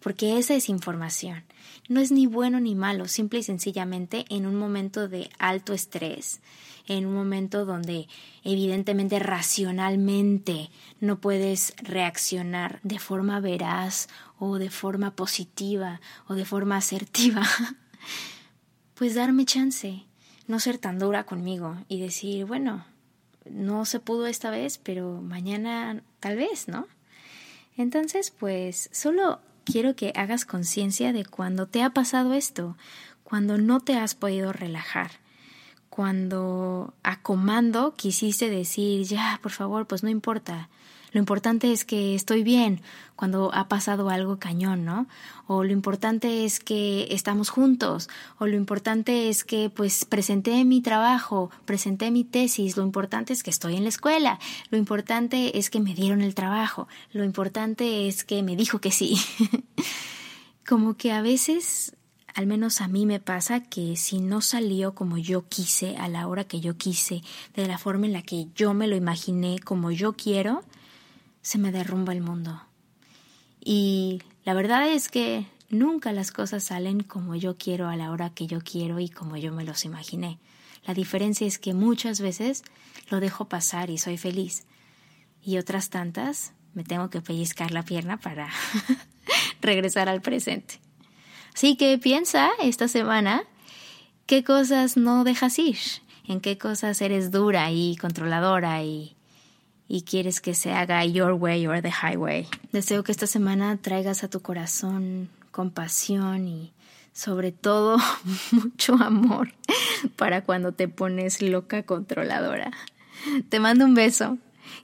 porque 0.00 0.38
esa 0.38 0.54
es 0.54 0.68
información. 0.68 1.44
No 1.88 2.00
es 2.00 2.12
ni 2.12 2.26
bueno 2.26 2.60
ni 2.60 2.74
malo, 2.74 3.08
simple 3.08 3.40
y 3.40 3.42
sencillamente 3.42 4.24
en 4.28 4.46
un 4.46 4.54
momento 4.54 5.08
de 5.08 5.30
alto 5.38 5.72
estrés, 5.72 6.40
en 6.86 7.06
un 7.06 7.14
momento 7.14 7.64
donde 7.64 8.08
evidentemente 8.44 9.18
racionalmente 9.18 10.70
no 11.00 11.20
puedes 11.20 11.74
reaccionar 11.78 12.80
de 12.82 12.98
forma 12.98 13.40
veraz 13.40 14.08
o 14.38 14.58
de 14.58 14.70
forma 14.70 15.14
positiva 15.14 16.00
o 16.26 16.34
de 16.34 16.44
forma 16.44 16.76
asertiva, 16.76 17.42
pues 18.94 19.14
darme 19.14 19.44
chance, 19.44 20.04
no 20.46 20.60
ser 20.60 20.78
tan 20.78 20.98
dura 20.98 21.24
conmigo 21.24 21.76
y 21.88 22.00
decir, 22.00 22.44
bueno, 22.44 22.84
no 23.50 23.84
se 23.84 24.00
pudo 24.00 24.26
esta 24.26 24.50
vez, 24.50 24.78
pero 24.78 25.20
mañana 25.20 26.02
tal 26.20 26.36
vez, 26.36 26.68
¿no? 26.68 26.86
Entonces, 27.76 28.30
pues 28.30 28.90
solo 28.92 29.40
quiero 29.70 29.94
que 29.94 30.12
hagas 30.16 30.44
conciencia 30.44 31.12
de 31.12 31.24
cuando 31.24 31.66
te 31.66 31.82
ha 31.82 31.90
pasado 31.90 32.32
esto, 32.32 32.76
cuando 33.22 33.58
no 33.58 33.80
te 33.80 33.96
has 33.96 34.14
podido 34.14 34.52
relajar, 34.52 35.10
cuando 35.90 36.94
a 37.02 37.20
comando 37.20 37.94
quisiste 37.94 38.48
decir, 38.48 39.04
ya, 39.04 39.38
por 39.42 39.52
favor, 39.52 39.86
pues 39.86 40.02
no 40.02 40.08
importa, 40.08 40.68
lo 41.12 41.20
importante 41.20 41.72
es 41.72 41.84
que 41.84 42.14
estoy 42.14 42.42
bien 42.42 42.80
cuando 43.16 43.50
ha 43.54 43.68
pasado 43.68 44.10
algo 44.10 44.38
cañón, 44.38 44.84
¿no? 44.84 45.06
O 45.46 45.64
lo 45.64 45.72
importante 45.72 46.44
es 46.44 46.60
que 46.60 47.08
estamos 47.10 47.48
juntos, 47.48 48.08
o 48.38 48.46
lo 48.46 48.56
importante 48.56 49.28
es 49.28 49.42
que 49.44 49.70
pues 49.70 50.04
presenté 50.04 50.64
mi 50.64 50.82
trabajo, 50.82 51.50
presenté 51.64 52.10
mi 52.10 52.24
tesis, 52.24 52.76
lo 52.76 52.82
importante 52.82 53.32
es 53.32 53.42
que 53.42 53.50
estoy 53.50 53.76
en 53.76 53.82
la 53.82 53.88
escuela, 53.88 54.38
lo 54.70 54.78
importante 54.78 55.58
es 55.58 55.70
que 55.70 55.80
me 55.80 55.94
dieron 55.94 56.20
el 56.20 56.34
trabajo, 56.34 56.86
lo 57.12 57.24
importante 57.24 58.06
es 58.08 58.24
que 58.24 58.42
me 58.42 58.56
dijo 58.56 58.80
que 58.80 58.90
sí. 58.90 59.18
Como 60.66 60.96
que 60.96 61.12
a 61.12 61.22
veces 61.22 61.94
al 62.34 62.46
menos 62.46 62.80
a 62.82 62.86
mí 62.86 63.04
me 63.04 63.18
pasa 63.18 63.64
que 63.64 63.96
si 63.96 64.20
no 64.20 64.42
salió 64.42 64.94
como 64.94 65.18
yo 65.18 65.48
quise, 65.48 65.96
a 65.96 66.06
la 66.06 66.28
hora 66.28 66.44
que 66.44 66.60
yo 66.60 66.76
quise, 66.76 67.22
de 67.56 67.66
la 67.66 67.78
forma 67.78 68.06
en 68.06 68.12
la 68.12 68.22
que 68.22 68.46
yo 68.54 68.74
me 68.74 68.86
lo 68.86 68.94
imaginé, 68.94 69.58
como 69.58 69.90
yo 69.90 70.12
quiero, 70.12 70.62
se 71.48 71.56
me 71.56 71.72
derrumba 71.72 72.12
el 72.12 72.20
mundo. 72.20 72.60
Y 73.64 74.20
la 74.44 74.52
verdad 74.52 74.86
es 74.86 75.08
que 75.08 75.46
nunca 75.70 76.12
las 76.12 76.30
cosas 76.30 76.62
salen 76.62 77.02
como 77.02 77.36
yo 77.36 77.56
quiero 77.56 77.88
a 77.88 77.96
la 77.96 78.10
hora 78.10 78.28
que 78.28 78.46
yo 78.46 78.60
quiero 78.60 79.00
y 79.00 79.08
como 79.08 79.34
yo 79.38 79.50
me 79.50 79.64
los 79.64 79.86
imaginé. 79.86 80.38
La 80.84 80.92
diferencia 80.92 81.46
es 81.46 81.58
que 81.58 81.72
muchas 81.72 82.20
veces 82.20 82.64
lo 83.08 83.18
dejo 83.18 83.48
pasar 83.48 83.88
y 83.88 83.96
soy 83.96 84.18
feliz. 84.18 84.66
Y 85.42 85.56
otras 85.56 85.88
tantas 85.88 86.52
me 86.74 86.84
tengo 86.84 87.08
que 87.08 87.22
pellizcar 87.22 87.70
la 87.70 87.82
pierna 87.82 88.18
para 88.18 88.50
regresar 89.62 90.10
al 90.10 90.20
presente. 90.20 90.80
Así 91.54 91.78
que 91.78 91.96
piensa 91.96 92.50
esta 92.60 92.88
semana 92.88 93.42
qué 94.26 94.44
cosas 94.44 94.98
no 94.98 95.24
dejas 95.24 95.58
ir, 95.58 95.78
en 96.26 96.42
qué 96.42 96.58
cosas 96.58 97.00
eres 97.00 97.30
dura 97.30 97.70
y 97.70 97.96
controladora 97.96 98.82
y 98.82 99.16
y 99.88 100.02
quieres 100.02 100.40
que 100.40 100.54
se 100.54 100.72
haga 100.72 101.04
your 101.04 101.32
way 101.32 101.66
or 101.66 101.80
the 101.82 101.90
highway. 101.90 102.46
Deseo 102.72 103.02
que 103.02 103.12
esta 103.12 103.26
semana 103.26 103.78
traigas 103.78 104.22
a 104.22 104.28
tu 104.28 104.40
corazón 104.40 105.30
compasión 105.50 106.46
y 106.46 106.72
sobre 107.12 107.50
todo 107.50 107.96
mucho 108.52 108.94
amor 108.94 109.52
para 110.16 110.44
cuando 110.44 110.72
te 110.72 110.86
pones 110.86 111.42
loca 111.42 111.82
controladora. 111.82 112.70
Te 113.48 113.58
mando 113.58 113.84
un 113.84 113.94
beso, 113.94 114.38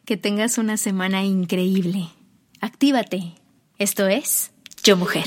que 0.04 0.16
tengas 0.16 0.58
una 0.58 0.76
semana 0.76 1.24
increíble. 1.24 2.08
Actívate. 2.60 3.34
Esto 3.78 4.08
es 4.08 4.52
Yo 4.82 4.96
Mujer. 4.96 5.26